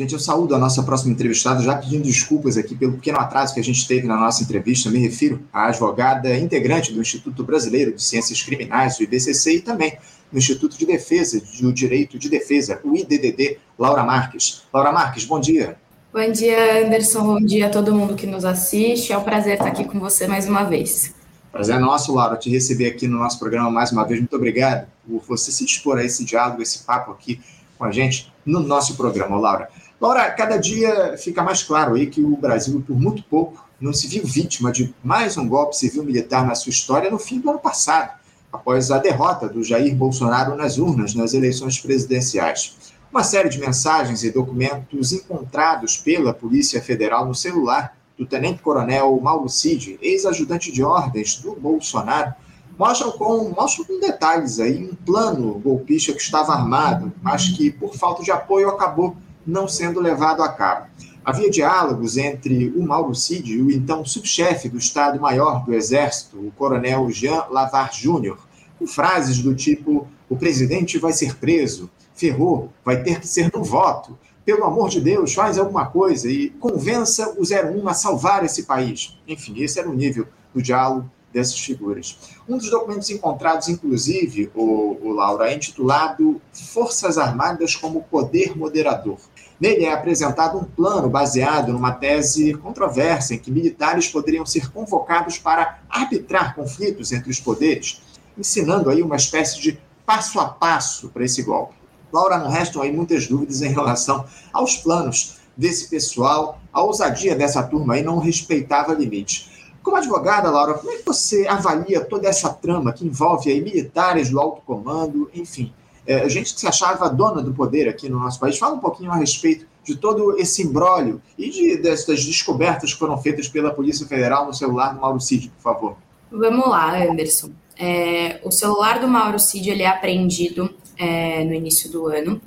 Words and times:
Gente, 0.00 0.14
eu 0.14 0.18
saúdo 0.18 0.54
a 0.54 0.58
nossa 0.58 0.82
próxima 0.82 1.12
entrevistada, 1.12 1.62
já 1.62 1.76
pedindo 1.76 2.04
desculpas 2.04 2.56
aqui 2.56 2.74
pelo 2.74 2.94
pequeno 2.94 3.18
atraso 3.18 3.52
que 3.52 3.60
a 3.60 3.62
gente 3.62 3.86
teve 3.86 4.06
na 4.06 4.16
nossa 4.16 4.42
entrevista. 4.42 4.88
Me 4.88 4.98
refiro 4.98 5.42
à 5.52 5.66
advogada 5.66 6.34
integrante 6.38 6.90
do 6.90 7.02
Instituto 7.02 7.44
Brasileiro 7.44 7.92
de 7.92 8.02
Ciências 8.02 8.42
Criminais, 8.42 8.98
o 8.98 9.02
IBCC, 9.02 9.56
e 9.56 9.60
também 9.60 9.98
do 10.32 10.38
Instituto 10.38 10.78
de 10.78 10.86
Defesa 10.86 11.38
do 11.60 11.70
Direito 11.70 12.18
de 12.18 12.30
Defesa, 12.30 12.80
o 12.82 12.96
IDDD, 12.96 13.58
Laura 13.78 14.02
Marques. 14.02 14.62
Laura 14.72 14.90
Marques, 14.90 15.26
bom 15.26 15.38
dia. 15.38 15.76
Bom 16.10 16.32
dia, 16.32 16.86
Anderson. 16.86 17.22
Bom 17.22 17.40
dia 17.44 17.66
a 17.66 17.68
todo 17.68 17.94
mundo 17.94 18.14
que 18.14 18.26
nos 18.26 18.46
assiste. 18.46 19.12
É 19.12 19.18
um 19.18 19.22
prazer 19.22 19.52
estar 19.52 19.66
aqui 19.66 19.84
com 19.84 20.00
você 20.00 20.26
mais 20.26 20.48
uma 20.48 20.64
vez. 20.64 21.14
Prazer 21.52 21.76
é 21.76 21.78
nosso, 21.78 22.14
Laura, 22.14 22.38
te 22.38 22.48
receber 22.48 22.86
aqui 22.86 23.06
no 23.06 23.18
nosso 23.18 23.38
programa 23.38 23.70
mais 23.70 23.92
uma 23.92 24.06
vez. 24.06 24.18
Muito 24.18 24.34
obrigado 24.34 24.86
por 25.06 25.22
você 25.28 25.52
se 25.52 25.62
dispor 25.62 25.98
a 25.98 26.04
esse 26.04 26.24
diálogo, 26.24 26.62
esse 26.62 26.84
papo 26.84 27.12
aqui 27.12 27.38
com 27.76 27.84
a 27.84 27.92
gente 27.92 28.32
no 28.46 28.60
nosso 28.60 28.96
programa, 28.96 29.38
Laura. 29.38 29.68
Laura, 30.00 30.30
cada 30.30 30.56
dia 30.56 31.14
fica 31.18 31.42
mais 31.42 31.62
claro 31.62 31.94
aí 31.94 32.06
que 32.06 32.22
o 32.22 32.34
Brasil, 32.34 32.82
por 32.86 32.98
muito 32.98 33.22
pouco, 33.24 33.62
não 33.78 33.92
se 33.92 34.08
viu 34.08 34.24
vítima 34.24 34.72
de 34.72 34.94
mais 35.04 35.36
um 35.36 35.46
golpe 35.46 35.76
civil-militar 35.76 36.46
na 36.46 36.54
sua 36.54 36.70
história 36.70 37.10
no 37.10 37.18
fim 37.18 37.38
do 37.38 37.50
ano 37.50 37.58
passado, 37.58 38.18
após 38.50 38.90
a 38.90 38.96
derrota 38.96 39.46
do 39.46 39.62
Jair 39.62 39.94
Bolsonaro 39.94 40.56
nas 40.56 40.78
urnas 40.78 41.14
nas 41.14 41.34
eleições 41.34 41.78
presidenciais. 41.78 42.94
Uma 43.12 43.22
série 43.22 43.50
de 43.50 43.58
mensagens 43.58 44.24
e 44.24 44.30
documentos 44.30 45.12
encontrados 45.12 45.98
pela 45.98 46.32
Polícia 46.32 46.80
Federal 46.80 47.26
no 47.26 47.34
celular 47.34 47.94
do 48.16 48.24
tenente-coronel 48.24 49.20
Mauro 49.20 49.50
Cid, 49.50 49.98
ex-ajudante 50.00 50.72
de 50.72 50.82
ordens 50.82 51.36
do 51.36 51.54
Bolsonaro, 51.56 52.32
mostram 52.78 53.12
com, 53.12 53.50
mostram 53.50 53.84
com 53.84 54.00
detalhes 54.00 54.60
aí 54.60 54.82
um 54.82 54.94
plano 54.94 55.58
golpista 55.58 56.14
que 56.14 56.22
estava 56.22 56.54
armado, 56.54 57.12
mas 57.20 57.50
que, 57.50 57.70
por 57.70 57.94
falta 57.94 58.22
de 58.22 58.30
apoio, 58.30 58.70
acabou 58.70 59.14
não 59.46 59.66
sendo 59.68 60.00
levado 60.00 60.42
a 60.42 60.48
cabo. 60.48 60.86
Havia 61.24 61.50
diálogos 61.50 62.16
entre 62.16 62.70
o 62.70 62.82
Mauro 62.82 63.14
Cid 63.14 63.52
e 63.52 63.62
o 63.62 63.70
então 63.70 64.04
subchefe 64.04 64.68
do 64.68 64.78
Estado-Maior 64.78 65.64
do 65.64 65.74
Exército, 65.74 66.38
o 66.38 66.50
coronel 66.52 67.10
Jean 67.10 67.44
Lavar 67.50 67.92
Júnior, 67.92 68.38
com 68.78 68.86
frases 68.86 69.38
do 69.38 69.54
tipo: 69.54 70.08
o 70.28 70.36
presidente 70.36 70.98
vai 70.98 71.12
ser 71.12 71.36
preso, 71.36 71.90
ferrou, 72.14 72.72
vai 72.84 73.02
ter 73.02 73.20
que 73.20 73.28
ser 73.28 73.50
no 73.54 73.62
voto. 73.62 74.18
Pelo 74.44 74.64
amor 74.64 74.88
de 74.88 75.00
Deus, 75.00 75.34
faz 75.34 75.58
alguma 75.58 75.86
coisa 75.86 76.30
e 76.30 76.50
convença 76.50 77.34
o 77.38 77.42
01 77.42 77.86
a 77.88 77.94
salvar 77.94 78.44
esse 78.44 78.62
país. 78.62 79.16
Enfim, 79.28 79.62
esse 79.62 79.78
era 79.78 79.88
o 79.88 79.94
nível 79.94 80.26
do 80.54 80.62
diálogo 80.62 81.10
dessas 81.32 81.58
figuras. 81.58 82.18
Um 82.48 82.56
dos 82.56 82.70
documentos 82.70 83.10
encontrados, 83.10 83.68
inclusive, 83.68 84.50
o, 84.54 84.98
o 85.02 85.12
Laura, 85.12 85.50
é 85.50 85.54
intitulado 85.54 86.40
Forças 86.52 87.18
Armadas 87.18 87.76
como 87.76 88.02
Poder 88.02 88.56
Moderador. 88.56 89.18
Nele 89.60 89.84
é 89.84 89.92
apresentado 89.92 90.56
um 90.56 90.64
plano 90.64 91.10
baseado 91.10 91.70
numa 91.70 91.92
tese 91.92 92.54
controversa 92.54 93.34
em 93.34 93.38
que 93.38 93.50
militares 93.50 94.08
poderiam 94.08 94.46
ser 94.46 94.72
convocados 94.72 95.36
para 95.36 95.80
arbitrar 95.90 96.54
conflitos 96.54 97.12
entre 97.12 97.30
os 97.30 97.38
poderes, 97.38 98.00
ensinando 98.38 98.88
aí 98.88 99.02
uma 99.02 99.16
espécie 99.16 99.60
de 99.60 99.78
passo 100.06 100.40
a 100.40 100.48
passo 100.48 101.10
para 101.10 101.24
esse 101.24 101.42
golpe. 101.42 101.74
Laura, 102.10 102.38
não 102.38 102.48
restam 102.48 102.80
aí 102.80 102.90
muitas 102.90 103.26
dúvidas 103.26 103.60
em 103.60 103.68
relação 103.68 104.24
aos 104.50 104.76
planos 104.76 105.36
desse 105.54 105.90
pessoal, 105.90 106.58
a 106.72 106.82
ousadia 106.82 107.36
dessa 107.36 107.62
turma 107.62 107.94
aí 107.94 108.02
não 108.02 108.18
respeitava 108.18 108.94
limites. 108.94 109.50
Como 109.82 109.96
advogada, 109.96 110.50
Laura, 110.50 110.74
como 110.74 110.90
é 110.90 110.96
que 110.96 111.06
você 111.06 111.46
avalia 111.46 112.00
toda 112.00 112.28
essa 112.28 112.48
trama 112.50 112.94
que 112.94 113.06
envolve 113.06 113.50
aí 113.50 113.60
militares 113.60 114.30
do 114.30 114.40
alto 114.40 114.62
comando, 114.62 115.30
enfim, 115.34 115.72
é, 116.06 116.28
gente 116.28 116.54
que 116.54 116.60
se 116.60 116.66
achava 116.66 117.08
dona 117.08 117.42
do 117.42 117.52
poder 117.52 117.88
aqui 117.88 118.08
no 118.08 118.18
nosso 118.18 118.38
país? 118.40 118.58
Fala 118.58 118.74
um 118.74 118.80
pouquinho 118.80 119.10
a 119.10 119.16
respeito 119.16 119.66
de 119.84 119.96
todo 119.96 120.38
esse 120.38 120.62
imbróglio 120.62 121.20
e 121.38 121.50
de, 121.50 121.76
dessas 121.78 122.24
descobertas 122.24 122.92
que 122.92 122.98
foram 122.98 123.18
feitas 123.18 123.48
pela 123.48 123.72
Polícia 123.72 124.06
Federal 124.06 124.46
no 124.46 124.54
celular 124.54 124.94
do 124.94 125.00
Mauro 125.00 125.20
Cid, 125.20 125.50
por 125.56 125.62
favor. 125.62 125.96
Vamos 126.30 126.68
lá, 126.68 126.96
Anderson. 127.02 127.50
É, 127.78 128.40
o 128.44 128.50
celular 128.50 129.00
do 129.00 129.08
Mauro 129.08 129.38
Cid 129.38 129.70
ele 129.70 129.82
é 129.82 129.88
apreendido 129.88 130.72
é, 130.98 131.44
no 131.44 131.54
início 131.54 131.90
do 131.90 132.06
ano, 132.06 132.40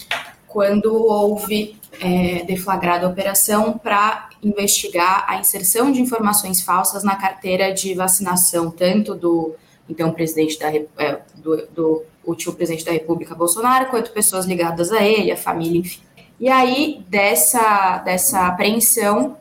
quando 0.47 0.93
houve 0.93 1.75
é, 1.99 2.43
deflagrada 2.43 3.07
a 3.07 3.09
operação 3.09 3.77
para 3.77 4.29
investigar 4.43 5.25
a 5.27 5.37
inserção 5.37 5.91
de 5.91 6.01
informações 6.01 6.61
falsas 6.61 7.03
na 7.03 7.15
carteira 7.15 7.73
de 7.73 7.93
vacinação, 7.95 8.69
tanto 8.69 9.15
do 9.15 9.55
então 9.89 10.11
presidente 10.11 10.57
da 10.59 10.73
é, 10.73 11.21
do, 11.35 12.03
do 12.23 12.29
último 12.29 12.53
presidente 12.53 12.85
da 12.85 12.91
República 12.91 13.35
Bolsonaro, 13.35 13.89
quanto 13.89 14.11
pessoas 14.11 14.45
ligadas 14.45 14.91
a 14.91 15.03
ele, 15.03 15.31
a 15.31 15.37
família, 15.37 15.79
enfim. 15.79 16.01
E 16.39 16.49
aí 16.49 17.03
dessa 17.07 17.99
dessa 17.99 18.47
apreensão 18.47 19.37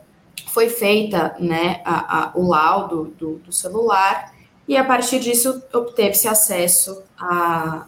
foi 0.47 0.69
feita, 0.69 1.35
né, 1.39 1.81
a, 1.83 2.25
a, 2.25 2.31
o 2.35 2.47
laudo 2.47 3.13
do, 3.17 3.37
do, 3.39 3.51
celular 3.51 4.31
e 4.67 4.77
a 4.77 4.83
partir 4.83 5.19
disso 5.19 5.63
obteve-se 5.73 6.27
acesso 6.27 7.01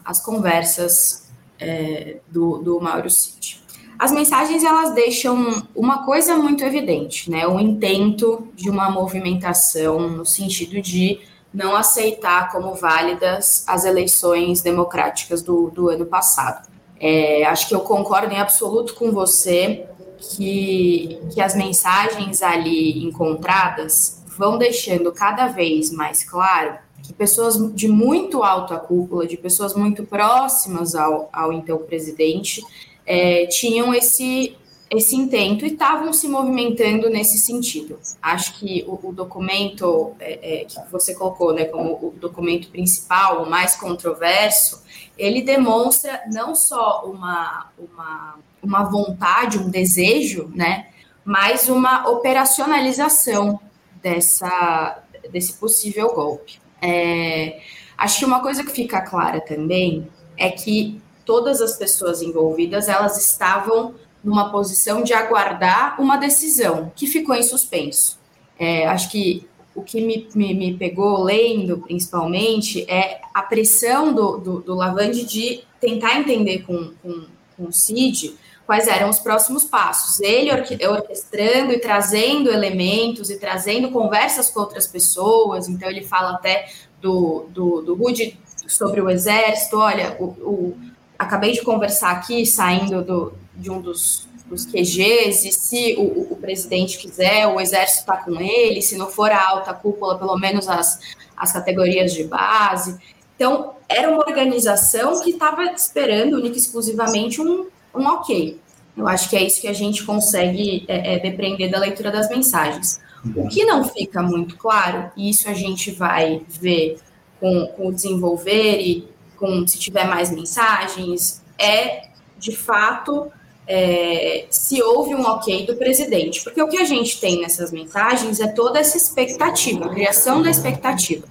às 0.04 0.20
conversas 0.20 1.30
é, 1.60 2.18
do, 2.28 2.58
do 2.58 2.80
Mauro 2.82 3.10
Cid. 3.10 3.64
As 3.98 4.12
mensagens 4.12 4.64
elas 4.64 4.94
deixam 4.94 5.64
uma 5.74 6.04
coisa 6.04 6.36
muito 6.36 6.64
evidente, 6.66 7.32
né? 7.32 7.48
O 7.48 7.60
intento 7.60 8.48
de 8.54 8.70
uma 8.70 8.90
movimentação 8.90 10.10
no 10.10 10.26
sentido 10.26 10.82
de 10.82 11.20
não 11.56 11.74
aceitar 11.74 12.52
como 12.52 12.76
válidas 12.76 13.64
as 13.66 13.86
eleições 13.86 14.62
democráticas 14.62 15.42
do, 15.42 15.72
do 15.72 15.90
ano 15.90 16.06
passado. 16.06 16.68
É, 17.00 17.46
acho 17.46 17.70
que 17.70 17.74
eu 17.74 17.80
concordo 17.80 18.34
em 18.34 18.40
absoluto 18.40 18.94
com 18.94 19.12
você 19.12 19.86
que, 20.20 21.18
que 21.34 21.40
as 21.40 21.56
mensagens 21.56 22.42
ali 22.42 23.04
encontradas 23.06 24.22
vão 24.38 24.58
deixando 24.58 25.14
cada 25.14 25.48
vez 25.48 25.92
mais 25.92 26.24
claro 26.24 26.78
que 27.02 27.14
pessoas 27.14 27.74
de 27.74 27.88
muito 27.88 28.44
alta 28.44 28.78
cúpula, 28.78 29.26
de 29.26 29.38
pessoas 29.38 29.74
muito 29.74 30.04
próximas 30.04 30.94
ao, 30.94 31.30
ao 31.32 31.54
então 31.54 31.78
presidente, 31.78 32.62
é, 33.06 33.46
tinham 33.46 33.94
esse, 33.94 34.58
esse 34.90 35.16
intento 35.16 35.66
e 35.66 35.70
estavam 35.70 36.14
se 36.14 36.28
movimentando 36.28 37.10
nesse 37.10 37.38
sentido. 37.40 38.00
Acho 38.22 38.60
que 38.60 38.84
o, 38.88 39.10
o 39.10 39.14
documento 39.14 40.14
é, 40.20 40.62
é, 40.62 40.66
que 40.66 40.80
você 40.92 41.16
colocou 41.16 41.54
né, 41.54 41.66
como 41.66 41.94
o 41.94 42.12
documento 42.12 42.70
principal, 42.70 43.44
o 43.44 43.50
mais 43.50 43.76
controverso, 43.76 44.84
ele 45.18 45.42
demonstra 45.42 46.22
não 46.32 46.54
só 46.56 47.04
uma, 47.06 47.72
uma, 47.78 48.36
uma 48.62 48.84
vontade, 48.84 49.58
um 49.58 49.70
desejo, 49.70 50.52
né, 50.54 50.88
mas 51.24 51.68
uma 51.68 52.08
operacionalização 52.08 53.60
dessa, 54.02 55.04
desse 55.32 55.54
possível 55.54 56.14
golpe. 56.14 56.60
É, 56.80 57.60
acho 57.98 58.20
que 58.20 58.26
uma 58.26 58.42
coisa 58.42 58.64
que 58.64 58.72
fica 58.72 59.02
clara 59.02 59.42
também 59.42 60.08
é 60.38 60.52
que 60.52 61.02
todas 61.26 61.60
as 61.60 61.76
pessoas 61.76 62.22
envolvidas 62.22 62.88
elas 62.88 63.18
estavam 63.18 63.96
numa 64.26 64.52
posição 64.52 65.04
de 65.04 65.14
aguardar 65.14 66.02
uma 66.02 66.18
decisão 66.18 66.92
que 66.96 67.06
ficou 67.06 67.36
em 67.36 67.44
suspenso. 67.44 68.20
É, 68.58 68.88
acho 68.88 69.12
que 69.12 69.48
o 69.76 69.84
que 69.84 70.02
me, 70.02 70.28
me, 70.34 70.54
me, 70.54 70.74
pegou 70.74 71.22
lendo, 71.22 71.78
principalmente, 71.80 72.90
é 72.90 73.22
a 73.34 73.44
pressão 73.44 74.14
do, 74.14 74.38
do, 74.38 74.60
do 74.62 74.74
Lavande 74.74 75.26
de 75.26 75.64
tentar 75.80 76.18
entender 76.18 76.64
com, 76.64 76.92
com, 77.04 77.26
com 77.56 77.64
o 77.66 77.72
Cid 77.72 78.36
quais 78.66 78.88
eram 78.88 79.10
os 79.10 79.20
próximos 79.20 79.64
passos. 79.64 80.20
Ele 80.22 80.50
orquestrando 80.88 81.72
e 81.72 81.80
trazendo 81.80 82.50
elementos 82.50 83.30
e 83.30 83.38
trazendo 83.38 83.92
conversas 83.92 84.50
com 84.50 84.62
outras 84.62 84.88
pessoas. 84.88 85.68
Então, 85.70 85.88
ele 85.88 86.04
fala 86.04 86.32
até 86.32 86.68
do, 87.00 87.46
do, 87.50 87.82
do 87.82 87.94
Rude 87.94 88.40
sobre 88.68 89.02
o 89.02 89.10
exército. 89.10 89.78
Olha, 89.78 90.18
o, 90.20 90.24
o 90.24 90.78
acabei 91.20 91.52
de 91.52 91.62
conversar 91.62 92.12
aqui, 92.12 92.46
saindo 92.46 93.04
do, 93.04 93.34
de 93.56 93.72
um 93.72 93.82
dos, 93.82 94.28
dos 94.48 94.66
QGs, 94.66 95.48
e 95.48 95.52
se 95.52 95.96
o, 95.98 96.34
o 96.34 96.36
presidente 96.36 96.98
quiser, 96.98 97.48
o 97.48 97.60
exército 97.60 98.02
está 98.02 98.18
com 98.18 98.40
ele, 98.40 98.82
se 98.82 98.98
não 98.98 99.10
for 99.10 99.32
a 99.32 99.50
alta 99.50 99.74
cúpula, 99.74 100.18
pelo 100.18 100.38
menos 100.38 100.68
as, 100.68 101.00
as 101.36 101.52
categorias 101.52 102.14
de 102.14 102.24
base. 102.24 102.98
Então, 103.36 103.74
era 103.88 104.10
uma 104.10 104.20
organização 104.20 105.22
que 105.22 105.32
estava 105.32 105.64
esperando 105.64 106.36
única 106.36 106.56
e 106.56 106.60
exclusivamente 106.60 107.42
um, 107.42 107.68
um 107.94 108.06
ok. 108.06 108.60
Eu 108.96 109.08
acho 109.08 109.30
que 109.30 109.36
é 109.36 109.44
isso 109.44 109.60
que 109.60 109.68
a 109.68 109.74
gente 109.74 110.04
consegue 110.04 110.86
é, 110.88 111.16
é, 111.16 111.20
depreender 111.20 111.70
da 111.70 111.80
leitura 111.80 112.12
das 112.12 112.30
mensagens. 112.30 113.02
O 113.36 113.48
que 113.48 113.66
não 113.66 113.84
fica 113.84 114.22
muito 114.22 114.56
claro, 114.56 115.12
e 115.18 115.30
isso 115.30 115.50
a 115.50 115.54
gente 115.54 115.92
vai 115.92 116.42
ver 116.48 116.98
com, 117.40 117.68
com 117.76 117.88
o 117.88 117.94
desenvolver 117.94 118.80
e 118.80 119.08
com 119.36 119.68
se 119.68 119.78
tiver 119.80 120.06
mais 120.08 120.32
mensagens, 120.32 121.44
é 121.58 122.08
de 122.38 122.56
fato 122.56 123.32
é, 123.68 124.46
se 124.50 124.82
houve 124.82 125.16
um 125.16 125.22
ok 125.22 125.66
do 125.66 125.76
presidente. 125.76 126.44
Porque 126.44 126.62
o 126.62 126.68
que 126.68 126.78
a 126.78 126.84
gente 126.84 127.20
tem 127.20 127.42
nessas 127.42 127.72
mensagens 127.72 128.40
é 128.40 128.48
toda 128.48 128.80
essa 128.80 128.98
expectativa, 128.98 129.86
a 129.86 129.90
criação 129.90 130.42
da 130.42 130.50
expectativa. 130.50 131.28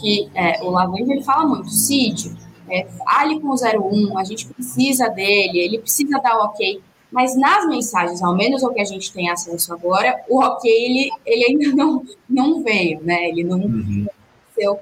Que 0.00 0.28
é, 0.34 0.62
o 0.62 0.70
Lavande 0.70 1.12
ele 1.12 1.22
fala 1.22 1.46
muito, 1.46 1.70
Cid, 1.70 2.36
é, 2.68 2.86
fale 3.04 3.40
com 3.40 3.48
o 3.48 3.54
01, 3.54 4.18
a 4.18 4.24
gente 4.24 4.46
precisa 4.46 5.08
dele, 5.08 5.58
ele 5.58 5.78
precisa 5.78 6.18
dar 6.18 6.36
o 6.36 6.44
ok. 6.46 6.80
Mas 7.10 7.36
nas 7.36 7.66
mensagens, 7.66 8.22
ao 8.22 8.36
menos 8.36 8.62
o 8.62 8.70
que 8.70 8.80
a 8.80 8.84
gente 8.84 9.12
tem 9.12 9.30
acesso 9.30 9.72
agora, 9.72 10.22
o 10.28 10.42
ok 10.42 10.70
ele, 10.70 11.10
ele 11.24 11.44
ainda 11.44 11.74
não, 11.76 12.04
não 12.28 12.62
veio, 12.62 13.00
né? 13.02 13.28
Ele 13.28 13.44
não 13.44 13.58
uhum. 13.58 14.06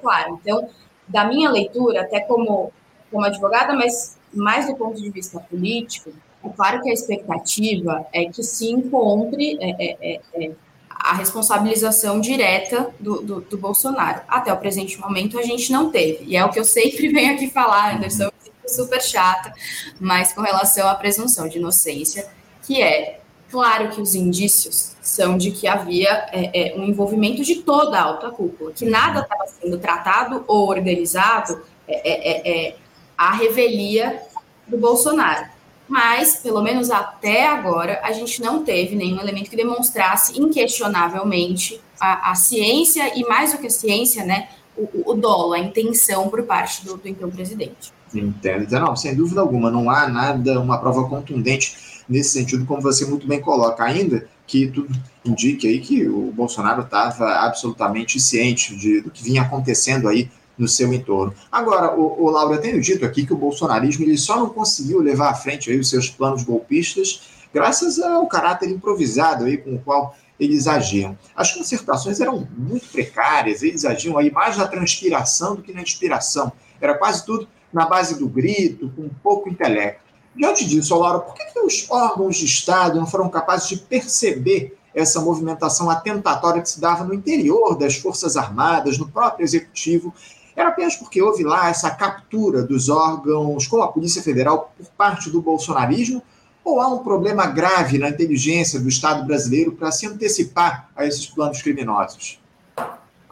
claro. 0.00 0.38
Então, 0.40 0.68
da 1.06 1.24
minha 1.24 1.50
leitura, 1.50 2.00
até 2.00 2.20
como, 2.20 2.72
como 3.10 3.24
advogada, 3.24 3.74
mas 3.74 4.16
mais 4.32 4.66
do 4.66 4.74
ponto 4.74 5.00
de 5.00 5.08
vista 5.10 5.38
político, 5.38 6.10
é 6.46 6.56
claro 6.56 6.82
que 6.82 6.90
a 6.90 6.92
expectativa 6.92 8.06
é 8.12 8.26
que 8.26 8.42
se 8.42 8.70
encontre 8.70 9.58
é, 9.60 9.70
é, 9.70 9.96
é, 10.00 10.20
é 10.34 10.50
a 10.90 11.14
responsabilização 11.14 12.20
direta 12.20 12.90
do, 12.98 13.20
do, 13.22 13.40
do, 13.42 13.58
Bolsonaro. 13.58 14.22
Até 14.26 14.52
o 14.52 14.56
presente 14.56 14.98
momento 14.98 15.38
a 15.38 15.42
gente 15.42 15.70
não 15.70 15.90
teve. 15.90 16.24
E 16.24 16.36
é 16.36 16.44
o 16.44 16.50
que 16.50 16.58
eu 16.58 16.64
sempre 16.64 17.08
venho 17.12 17.34
aqui 17.34 17.48
falar, 17.48 17.94
Anderson, 17.94 18.30
super 18.66 19.00
chata, 19.00 19.52
mas 20.00 20.32
com 20.32 20.42
relação 20.42 20.88
à 20.88 20.94
presunção 20.94 21.48
de 21.48 21.58
inocência, 21.58 22.28
que 22.62 22.82
é 22.82 23.20
claro 23.50 23.90
que 23.90 24.00
os 24.00 24.14
indícios 24.14 24.96
são 25.00 25.38
de 25.38 25.52
que 25.52 25.68
havia 25.68 26.26
é, 26.32 26.72
é, 26.72 26.76
um 26.76 26.84
envolvimento 26.84 27.44
de 27.44 27.56
toda 27.56 27.98
a 27.98 28.02
alta 28.02 28.30
cúpula, 28.30 28.72
que 28.72 28.84
nada 28.84 29.20
estava 29.20 29.46
sendo 29.46 29.78
tratado 29.78 30.44
ou 30.48 30.68
organizado 30.68 31.62
é, 31.86 32.10
é, 32.10 32.68
é, 32.68 32.76
a 33.16 33.32
revelia 33.32 34.20
do 34.66 34.76
Bolsonaro. 34.76 35.55
Mas, 35.88 36.36
pelo 36.36 36.62
menos 36.62 36.90
até 36.90 37.46
agora, 37.46 38.00
a 38.02 38.12
gente 38.12 38.40
não 38.42 38.64
teve 38.64 38.96
nenhum 38.96 39.20
elemento 39.20 39.48
que 39.48 39.56
demonstrasse 39.56 40.40
inquestionavelmente 40.40 41.80
a, 42.00 42.32
a 42.32 42.34
ciência 42.34 43.16
e, 43.16 43.22
mais 43.24 43.52
do 43.52 43.58
que 43.58 43.68
a 43.68 43.70
ciência, 43.70 44.24
né, 44.24 44.48
o, 44.76 45.12
o 45.12 45.14
dolo, 45.14 45.52
a 45.52 45.58
intenção 45.58 46.28
por 46.28 46.42
parte 46.42 46.84
do, 46.84 46.96
do 46.96 47.08
então 47.08 47.30
presidente. 47.30 47.92
Entendo. 48.14 48.64
Então, 48.64 48.80
não, 48.80 48.96
sem 48.96 49.14
dúvida 49.14 49.40
alguma, 49.40 49.70
não 49.70 49.88
há 49.90 50.08
nada, 50.08 50.60
uma 50.60 50.78
prova 50.78 51.08
contundente 51.08 51.76
nesse 52.08 52.30
sentido, 52.30 52.64
como 52.64 52.80
você 52.80 53.04
muito 53.04 53.26
bem 53.26 53.40
coloca, 53.40 53.84
ainda 53.84 54.28
que 54.46 54.68
tudo 54.68 54.88
indique 55.24 55.66
aí 55.66 55.80
que 55.80 56.08
o 56.08 56.30
Bolsonaro 56.30 56.82
estava 56.82 57.44
absolutamente 57.44 58.20
ciente 58.20 58.76
de, 58.76 59.00
do 59.00 59.10
que 59.10 59.22
vinha 59.22 59.42
acontecendo 59.42 60.08
aí 60.08 60.30
no 60.58 60.66
seu 60.66 60.92
entorno. 60.92 61.34
Agora, 61.50 61.94
o, 61.94 62.24
o 62.24 62.30
Laura, 62.30 62.56
eu 62.56 62.60
tenho 62.60 62.80
dito 62.80 63.04
aqui 63.04 63.26
que 63.26 63.32
o 63.32 63.36
bolsonarismo 63.36 64.04
ele 64.04 64.16
só 64.16 64.36
não 64.36 64.48
conseguiu 64.48 65.00
levar 65.00 65.30
à 65.30 65.34
frente 65.34 65.70
aí 65.70 65.78
os 65.78 65.90
seus 65.90 66.08
planos 66.08 66.42
golpistas 66.44 67.36
graças 67.56 67.98
ao 67.98 68.26
caráter 68.26 68.68
improvisado 68.70 69.44
aí 69.44 69.56
com 69.56 69.76
o 69.76 69.78
qual 69.78 70.14
eles 70.38 70.66
agiam. 70.66 71.16
As 71.34 71.52
concertações 71.52 72.20
eram 72.20 72.46
muito 72.54 72.86
precárias, 72.88 73.62
eles 73.62 73.84
agiam 73.86 74.18
aí 74.18 74.30
mais 74.30 74.58
na 74.58 74.68
transpiração 74.68 75.56
do 75.56 75.62
que 75.62 75.72
na 75.72 75.80
inspiração. 75.80 76.52
Era 76.78 76.98
quase 76.98 77.24
tudo 77.24 77.48
na 77.72 77.86
base 77.86 78.18
do 78.18 78.28
grito, 78.28 78.92
com 78.94 79.08
pouco 79.22 79.48
intelecto. 79.48 80.04
Diante 80.34 80.66
disso, 80.66 80.94
Laura, 80.98 81.20
por 81.20 81.34
que, 81.34 81.46
que 81.46 81.60
os 81.60 81.90
órgãos 81.90 82.36
de 82.36 82.44
Estado 82.44 83.00
não 83.00 83.06
foram 83.06 83.30
capazes 83.30 83.68
de 83.70 83.78
perceber 83.78 84.76
essa 84.94 85.20
movimentação 85.20 85.88
atentatória 85.88 86.60
que 86.60 86.68
se 86.68 86.80
dava 86.80 87.04
no 87.04 87.14
interior 87.14 87.74
das 87.74 87.96
Forças 87.96 88.36
Armadas, 88.36 88.98
no 88.98 89.08
próprio 89.08 89.44
Executivo? 89.44 90.12
Era 90.56 90.70
apenas 90.70 90.96
porque 90.96 91.20
houve 91.20 91.44
lá 91.44 91.68
essa 91.68 91.90
captura 91.90 92.62
dos 92.62 92.88
órgãos 92.88 93.66
com 93.66 93.82
a 93.82 93.88
Polícia 93.88 94.22
Federal 94.22 94.72
por 94.76 94.86
parte 94.96 95.28
do 95.28 95.42
bolsonarismo? 95.42 96.22
Ou 96.64 96.80
há 96.80 96.88
um 96.88 96.98
problema 96.98 97.46
grave 97.46 97.98
na 97.98 98.08
inteligência 98.08 98.80
do 98.80 98.88
Estado 98.88 99.24
brasileiro 99.24 99.72
para 99.72 99.92
se 99.92 100.06
antecipar 100.06 100.88
a 100.96 101.04
esses 101.04 101.26
planos 101.26 101.60
criminosos? 101.60 102.40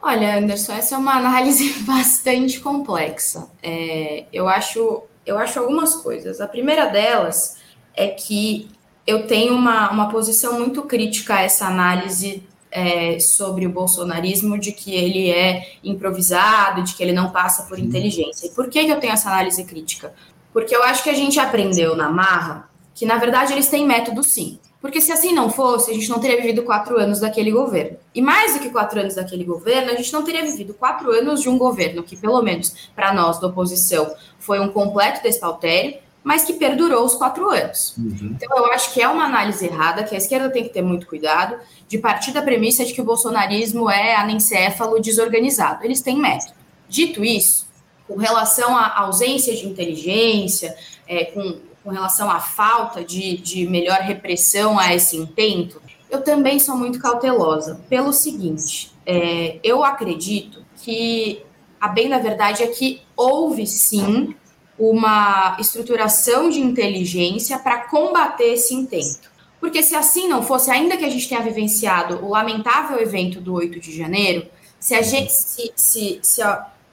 Olha, 0.00 0.36
Anderson, 0.36 0.74
essa 0.74 0.94
é 0.96 0.98
uma 0.98 1.14
análise 1.14 1.72
bastante 1.82 2.60
complexa. 2.60 3.48
É, 3.62 4.26
eu, 4.30 4.46
acho, 4.46 5.02
eu 5.24 5.38
acho 5.38 5.58
algumas 5.58 5.96
coisas. 5.96 6.42
A 6.42 6.46
primeira 6.46 6.86
delas 6.86 7.56
é 7.96 8.08
que 8.08 8.68
eu 9.06 9.26
tenho 9.26 9.54
uma, 9.54 9.90
uma 9.90 10.10
posição 10.10 10.58
muito 10.58 10.82
crítica 10.82 11.36
a 11.36 11.40
essa 11.40 11.66
análise 11.66 12.42
é, 12.74 13.20
sobre 13.20 13.64
o 13.64 13.70
bolsonarismo, 13.70 14.58
de 14.58 14.72
que 14.72 14.92
ele 14.92 15.30
é 15.30 15.76
improvisado, 15.84 16.82
de 16.82 16.94
que 16.94 17.02
ele 17.02 17.12
não 17.12 17.30
passa 17.30 17.62
por 17.62 17.78
inteligência. 17.78 18.48
E 18.48 18.50
por 18.50 18.68
que, 18.68 18.84
que 18.84 18.90
eu 18.90 18.98
tenho 18.98 19.12
essa 19.12 19.30
análise 19.30 19.62
crítica? 19.62 20.12
Porque 20.52 20.74
eu 20.74 20.82
acho 20.82 21.04
que 21.04 21.10
a 21.10 21.14
gente 21.14 21.38
aprendeu 21.38 21.94
na 21.94 22.10
marra 22.10 22.68
que, 22.92 23.06
na 23.06 23.16
verdade, 23.16 23.52
eles 23.52 23.68
têm 23.68 23.86
método 23.86 24.24
sim. 24.24 24.58
Porque 24.80 25.00
se 25.00 25.10
assim 25.10 25.32
não 25.32 25.48
fosse, 25.48 25.90
a 25.90 25.94
gente 25.94 26.10
não 26.10 26.18
teria 26.18 26.36
vivido 26.36 26.62
quatro 26.62 26.98
anos 26.98 27.20
daquele 27.20 27.50
governo. 27.50 27.96
E 28.14 28.20
mais 28.20 28.54
do 28.54 28.60
que 28.60 28.68
quatro 28.68 29.00
anos 29.00 29.14
daquele 29.14 29.42
governo, 29.42 29.90
a 29.90 29.94
gente 29.94 30.12
não 30.12 30.22
teria 30.22 30.42
vivido 30.42 30.74
quatro 30.74 31.10
anos 31.10 31.40
de 31.40 31.48
um 31.48 31.56
governo 31.56 32.02
que, 32.02 32.16
pelo 32.16 32.42
menos 32.42 32.90
para 32.94 33.14
nós 33.14 33.40
da 33.40 33.46
oposição, 33.46 34.14
foi 34.38 34.60
um 34.60 34.68
completo 34.68 35.22
despautério, 35.22 35.96
mas 36.24 36.44
que 36.44 36.54
perdurou 36.54 37.04
os 37.04 37.14
quatro 37.14 37.48
anos. 37.50 37.94
Uhum. 37.96 38.34
Então, 38.34 38.56
eu 38.56 38.72
acho 38.72 38.92
que 38.92 39.00
é 39.00 39.06
uma 39.06 39.24
análise 39.24 39.66
errada, 39.66 40.02
que 40.02 40.14
a 40.14 40.18
esquerda 40.18 40.50
tem 40.50 40.64
que 40.64 40.70
ter 40.70 40.82
muito 40.82 41.06
cuidado, 41.06 41.56
de 41.86 41.98
partir 41.98 42.32
da 42.32 42.42
premissa 42.42 42.84
de 42.84 42.92
que 42.92 43.00
o 43.00 43.04
bolsonarismo 43.04 43.90
é 43.90 44.16
anencéfalo 44.16 45.00
desorganizado. 45.00 45.84
Eles 45.84 46.00
têm 46.00 46.18
método. 46.18 46.54
Dito 46.88 47.22
isso, 47.22 47.68
com 48.08 48.16
relação 48.16 48.76
à 48.76 49.00
ausência 49.00 49.54
de 49.54 49.66
inteligência, 49.66 50.74
é, 51.06 51.26
com 51.26 51.60
com 51.84 51.90
relação 51.90 52.30
à 52.30 52.40
falta 52.40 53.04
de, 53.04 53.36
de 53.36 53.66
melhor 53.66 54.00
repressão 54.00 54.78
a 54.78 54.94
esse 54.94 55.18
intento, 55.18 55.80
eu 56.10 56.22
também 56.22 56.58
sou 56.58 56.76
muito 56.76 56.98
cautelosa. 56.98 57.78
Pelo 57.90 58.12
seguinte, 58.12 58.90
é, 59.04 59.58
eu 59.62 59.84
acredito 59.84 60.64
que 60.82 61.42
a 61.78 61.88
bem 61.88 62.08
da 62.08 62.18
verdade 62.18 62.62
é 62.62 62.66
que 62.68 63.02
houve 63.14 63.66
sim 63.66 64.34
uma 64.78 65.56
estruturação 65.60 66.48
de 66.48 66.60
inteligência 66.60 67.58
para 67.58 67.84
combater 67.88 68.54
esse 68.54 68.74
intento. 68.74 69.32
Porque 69.60 69.82
se 69.82 69.94
assim 69.94 70.28
não 70.28 70.42
fosse, 70.42 70.70
ainda 70.70 70.96
que 70.96 71.04
a 71.04 71.10
gente 71.10 71.28
tenha 71.28 71.40
vivenciado 71.40 72.24
o 72.24 72.30
lamentável 72.30 73.00
evento 73.00 73.40
do 73.40 73.54
8 73.54 73.80
de 73.80 73.96
janeiro, 73.96 74.46
se 74.78 74.94
a 74.94 75.00
gente 75.00 75.32
se, 75.32 75.72
se, 75.74 76.18
se, 76.22 76.46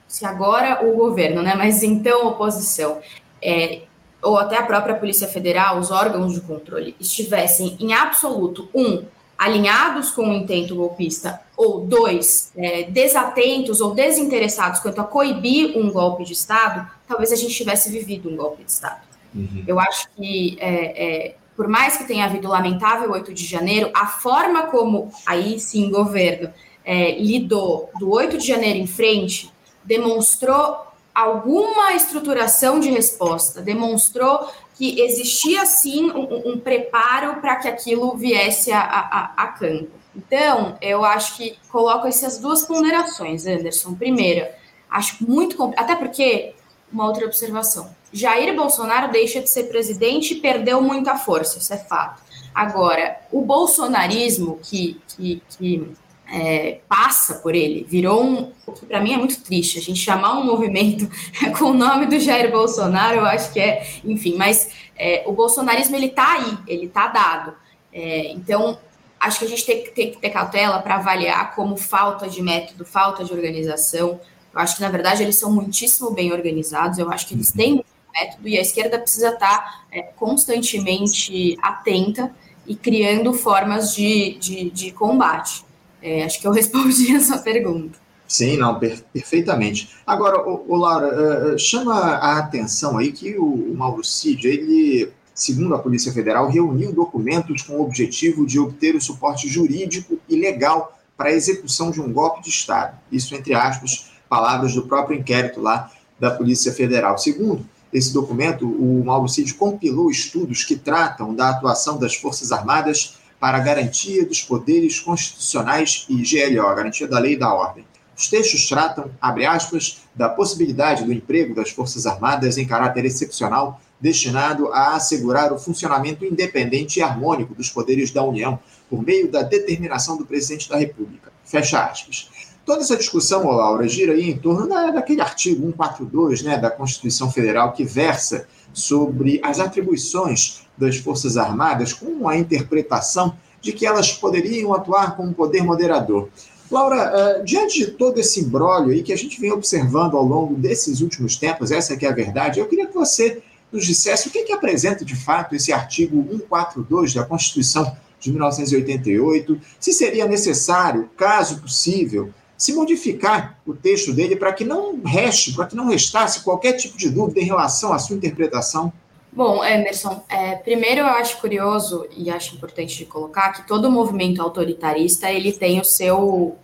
se 0.08 0.26
agora 0.26 0.88
o 0.88 0.96
governo, 0.96 1.42
né, 1.42 1.56
mas 1.56 1.84
então 1.84 2.22
a 2.22 2.30
oposição, 2.30 3.00
é, 3.42 3.82
ou 4.22 4.38
até 4.38 4.58
a 4.58 4.64
própria 4.64 4.96
Polícia 4.96 5.28
Federal, 5.28 5.80
os 5.80 5.92
órgãos 5.92 6.34
de 6.34 6.42
controle, 6.42 6.96
estivessem 7.00 7.76
em 7.80 7.94
absoluto, 7.94 8.70
um, 8.74 9.04
alinhados 9.42 10.12
com 10.12 10.30
o 10.30 10.34
intento 10.34 10.76
golpista, 10.76 11.42
ou 11.58 11.80
dois, 11.80 12.52
é, 12.56 12.84
desatentos 12.84 13.82
ou 13.82 13.96
desinteressados 13.96 14.80
quanto 14.80 15.02
a 15.02 15.04
coibir 15.04 15.76
um 15.76 15.90
golpe 15.92 16.24
de 16.24 16.34
Estado, 16.34 16.88
talvez 17.08 17.32
a 17.32 17.36
gente 17.36 17.56
tivesse 17.56 17.92
vivido 17.92 18.30
um 18.30 18.36
golpe 18.36 18.64
de 18.64 18.70
Estado. 18.70 19.02
Uhum. 19.34 19.64
Eu 19.66 19.80
acho 19.80 20.08
que, 20.16 20.58
é, 20.60 21.30
é, 21.30 21.36
por 21.58 21.68
mais 21.68 21.98
que 21.98 22.04
tenha 22.04 22.26
havido 22.26 22.48
o 22.48 22.52
lamentável 22.52 23.10
8 23.12 23.34
de 23.34 23.44
janeiro, 23.44 23.90
a 23.96 24.06
forma 24.06 24.68
como, 24.68 25.12
aí 25.26 25.60
sim, 25.60 25.88
o 25.88 25.90
governo 25.90 26.54
é, 26.86 27.18
lidou 27.20 27.90
do 27.98 28.12
8 28.12 28.38
de 28.38 28.46
janeiro 28.46 28.78
em 28.78 28.86
frente 28.86 29.52
demonstrou 29.84 30.86
alguma 31.16 31.94
estruturação 31.94 32.80
de 32.80 32.92
resposta, 32.92 33.60
demonstrou 33.60 34.48
que 34.82 35.00
existia 35.00 35.64
sim 35.64 36.10
um, 36.10 36.54
um 36.54 36.60
preparo 36.60 37.40
para 37.40 37.58
que 37.58 37.68
aquilo 37.68 38.18
viesse 38.18 38.72
a, 38.72 38.82
a, 38.82 39.34
a, 39.38 39.48
campo. 39.50 39.92
Então, 40.16 40.76
eu 40.82 41.06
acho 41.06 41.38
que 41.38 41.56
coloco 41.70 42.08
essas 42.08 42.40
duas 42.40 42.66
ponderações, 42.66 43.46
Anderson. 43.46 43.94
Primeira, 43.94 44.56
acho 44.90 45.24
muito. 45.24 45.72
Até 45.78 45.96
porque, 45.96 46.56
uma 46.92 47.06
outra 47.06 47.28
observação: 47.28 47.96
Jair 48.12 48.56
Bolsonaro 48.56 49.12
deixa 49.12 49.40
de 49.40 49.52
ser 49.52 49.66
presidente 49.66 50.34
e 50.34 50.42
perdeu 50.42 50.82
muita 50.82 51.16
força, 51.16 51.60
isso 51.60 51.72
é 51.72 51.78
fato. 51.78 52.24
Agora, 52.52 53.20
o 53.32 53.42
bolsonarismo, 53.42 54.60
que, 54.64 55.00
que, 55.10 55.44
que 55.48 55.94
é, 56.32 56.80
passa 56.88 57.36
por 57.36 57.54
ele, 57.54 57.84
virou 57.84 58.24
um. 58.24 58.52
O 58.66 58.72
que 58.72 58.86
para 58.86 59.02
mim 59.02 59.14
é 59.14 59.18
muito 59.18 59.42
triste, 59.42 59.78
a 59.78 59.82
gente 59.82 60.00
chamar 60.00 60.40
um 60.40 60.46
movimento 60.46 61.10
com 61.60 61.66
o 61.66 61.74
nome 61.74 62.06
do 62.06 62.18
Jair 62.20 62.50
Bolsonaro, 62.50 63.18
eu 63.18 63.26
acho 63.26 63.52
que 63.52 63.60
é, 63.60 63.86
enfim, 64.06 64.36
mas 64.38 64.70
é, 64.98 65.24
o 65.28 65.34
bolsonarismo 65.34 65.96
ele 65.96 66.06
está 66.06 66.34
aí, 66.34 66.58
ele 66.68 66.86
está 66.86 67.08
dado. 67.08 67.54
É, 67.92 68.32
então, 68.32 68.80
acho 69.20 69.40
que 69.40 69.46
a 69.46 69.48
gente 69.50 69.66
tem, 69.66 69.84
que 69.84 70.18
ter 70.18 70.30
cautela 70.30 70.80
para 70.80 70.96
avaliar 70.96 71.54
como 71.54 71.76
falta 71.76 72.30
de 72.30 72.42
método, 72.42 72.86
falta 72.86 73.26
de 73.26 73.34
organização. 73.34 74.20
Eu 74.54 74.60
acho 74.60 74.78
que, 74.78 74.82
na 74.82 74.90
verdade, 74.90 75.24
eles 75.24 75.36
são 75.36 75.52
muitíssimo 75.52 76.12
bem 76.12 76.32
organizados, 76.32 76.98
eu 76.98 77.12
acho 77.12 77.28
que 77.28 77.34
eles 77.34 77.52
têm 77.52 77.84
método 78.14 78.48
e 78.48 78.58
a 78.58 78.62
esquerda 78.62 78.98
precisa 78.98 79.30
estar 79.30 79.60
tá, 79.60 79.84
é, 79.92 80.02
constantemente 80.02 81.58
atenta 81.62 82.34
e 82.66 82.76
criando 82.76 83.34
formas 83.34 83.94
de, 83.94 84.38
de, 84.40 84.70
de 84.70 84.92
combate. 84.92 85.66
É, 86.02 86.24
acho 86.24 86.40
que 86.40 86.48
eu 86.48 86.52
respondi 86.54 87.16
a 87.16 87.22
sua 87.22 87.38
pergunta. 87.38 88.00
Sim, 88.28 88.58
não, 88.58 88.80
per 88.80 89.04
perfeitamente. 89.12 89.90
Agora, 90.08 90.42
o, 90.48 90.66
o 90.68 90.76
Laura, 90.78 91.54
uh, 91.54 91.60
chama 91.60 91.94
a 91.94 92.38
atenção 92.38 92.98
aí 92.98 93.12
que 93.12 93.38
o, 93.38 93.44
o 93.44 93.76
Mauro 93.76 94.04
Cid, 94.06 94.48
ele, 94.48 95.12
segundo 95.36 95.76
a 95.76 95.80
Polícia 95.80 96.14
Federal, 96.14 96.50
reuniu 96.50 96.94
documentos 96.94 97.62
com 97.62 97.74
o 97.74 97.82
objetivo 97.82 98.46
de 98.46 98.58
obter 98.58 98.96
o 98.96 99.02
suporte 99.02 99.50
jurídico 99.50 100.18
e 100.30 100.38
legal 100.38 100.98
para 101.18 101.30
a 101.30 101.34
execução 101.34 101.92
de 101.92 102.00
um 102.00 102.12
golpe 102.12 102.42
de 102.42 102.50
Estado. 102.50 102.98
Isso, 103.12 103.36
entre 103.36 103.54
aspas, 103.54 104.12
palavras 104.30 104.74
do 104.74 104.84
próprio 104.84 105.20
inquérito 105.20 105.60
lá 105.60 105.92
da 106.18 106.32
Polícia 106.32 106.72
Federal. 106.72 107.18
Segundo, 107.18 107.66
esse 107.92 108.14
documento, 108.14 108.66
o 108.66 109.04
Mauro 109.04 109.28
Cid 109.28 109.54
compilou 109.56 110.10
estudos 110.10 110.64
que 110.64 110.78
tratam 110.78 111.36
da 111.36 111.50
atuação 111.50 112.00
das 112.00 112.16
Forças 112.16 112.52
Armadas 112.52 113.18
para 113.42 113.58
a 113.58 113.62
garantia 113.62 114.24
dos 114.24 114.44
poderes 114.44 115.00
constitucionais 115.00 116.06
e 116.08 116.18
GLO, 116.18 116.76
garantia 116.76 117.08
da 117.08 117.18
lei 117.18 117.34
e 117.34 117.40
da 117.40 117.52
ordem. 117.52 117.84
Os 118.16 118.30
textos 118.30 118.70
tratam, 118.70 119.10
abre 119.20 119.48
aspas, 119.48 120.02
da 120.14 120.30
possibilidade 120.30 121.04
do 121.04 121.12
emprego 121.12 121.56
das 121.56 121.72
Forças 121.72 122.06
Armadas 122.06 122.60
em 122.60 122.68
caráter 122.68 123.04
excepcional, 123.04 123.82
destinado 124.00 124.72
a 124.72 124.96
assegurar 124.96 125.52
o 125.52 125.58
funcionamento 125.58 126.24
independente 126.24 127.00
e 127.00 127.02
harmônico 127.02 127.56
dos 127.56 127.68
poderes 127.68 128.12
da 128.12 128.24
União, 128.24 128.60
por 128.88 129.02
meio 129.02 129.32
da 129.32 129.42
determinação 129.42 130.18
do 130.18 130.26
presidente 130.26 130.70
da 130.70 130.78
República. 130.78 131.32
Fecha 131.44 131.84
aspas. 131.84 132.30
Toda 132.64 132.82
essa 132.82 132.96
discussão, 132.96 133.50
Laura, 133.50 133.88
gira 133.88 134.14
aí 134.14 134.30
em 134.30 134.38
torno 134.38 134.68
da, 134.68 134.92
daquele 134.92 135.20
artigo 135.22 135.62
142 135.62 136.44
né, 136.44 136.60
da 136.60 136.70
Constituição 136.70 137.32
Federal 137.32 137.74
que 137.74 137.84
versa 137.84 138.48
sobre 138.74 139.40
as 139.44 139.60
atribuições 139.60 140.62
das 140.78 140.98
Forças 140.98 141.38
Armadas 141.38 141.94
com 141.94 142.28
a 142.28 142.38
interpretação 142.38 143.36
de 143.62 143.72
que 143.72 143.86
elas 143.86 144.12
poderiam 144.12 144.74
atuar 144.74 145.16
como 145.16 145.34
poder 145.34 145.64
moderador. 145.64 146.30
Laura, 146.72 147.40
uh, 147.42 147.44
diante 147.44 147.80
de 147.80 147.88
todo 147.92 148.18
esse 148.20 148.40
imbróglio 148.40 148.94
aí 148.94 149.04
que 149.04 149.12
a 149.12 149.18
gente 149.18 149.40
vem 149.40 149.52
observando 149.52 150.16
ao 150.16 150.24
longo 150.24 150.56
desses 150.56 151.02
últimos 151.02 151.36
tempos, 151.36 151.70
essa 151.70 151.98
que 151.98 152.06
é 152.06 152.10
a 152.10 152.14
verdade, 152.14 152.60
eu 152.60 152.68
queria 152.68 152.88
que 152.88 152.96
você 152.96 153.44
nos 153.72 153.86
dissesse 153.86 154.28
o 154.28 154.32
que, 154.32 154.44
que 154.44 154.54
apresenta 154.54 155.06
de 155.06 155.16
fato 155.16 155.56
esse 155.56 155.72
artigo 155.72 156.26
142 156.30 157.14
da 157.14 157.24
Constituição 157.24 157.96
de 158.20 158.32
1988, 158.32 159.60
se 159.80 159.92
seria 159.92 160.28
necessário, 160.28 161.10
caso 161.18 161.60
possível, 161.60 162.32
se 162.62 162.74
modificar 162.74 163.58
o 163.66 163.74
texto 163.74 164.14
dele 164.14 164.36
para 164.36 164.54
que 164.54 164.64
não 164.64 165.02
reste, 165.04 165.52
para 165.52 165.66
que 165.66 165.76
não 165.76 165.88
restasse 165.88 166.44
qualquer 166.44 166.74
tipo 166.74 166.96
de 166.96 167.10
dúvida 167.10 167.40
em 167.40 167.44
relação 167.44 167.92
à 167.92 167.98
sua 167.98 168.16
interpretação. 168.16 168.94
Bom, 169.34 169.66
Emerson, 169.66 170.24
é, 170.30 170.58
primeiro 170.58 171.02
eu 171.02 171.08
acho 171.08 171.42
curioso 171.42 172.06
e 172.16 172.30
acho 172.30 172.54
importante 172.54 172.96
de 172.96 173.06
colocar 173.06 173.54
que 173.54 173.68
todo 173.68 173.90
movimento 173.90 174.40
autoritarista 174.44 175.32
ele 175.32 175.52
tem 175.52 175.80
o 175.80 175.84
seu 175.84 176.56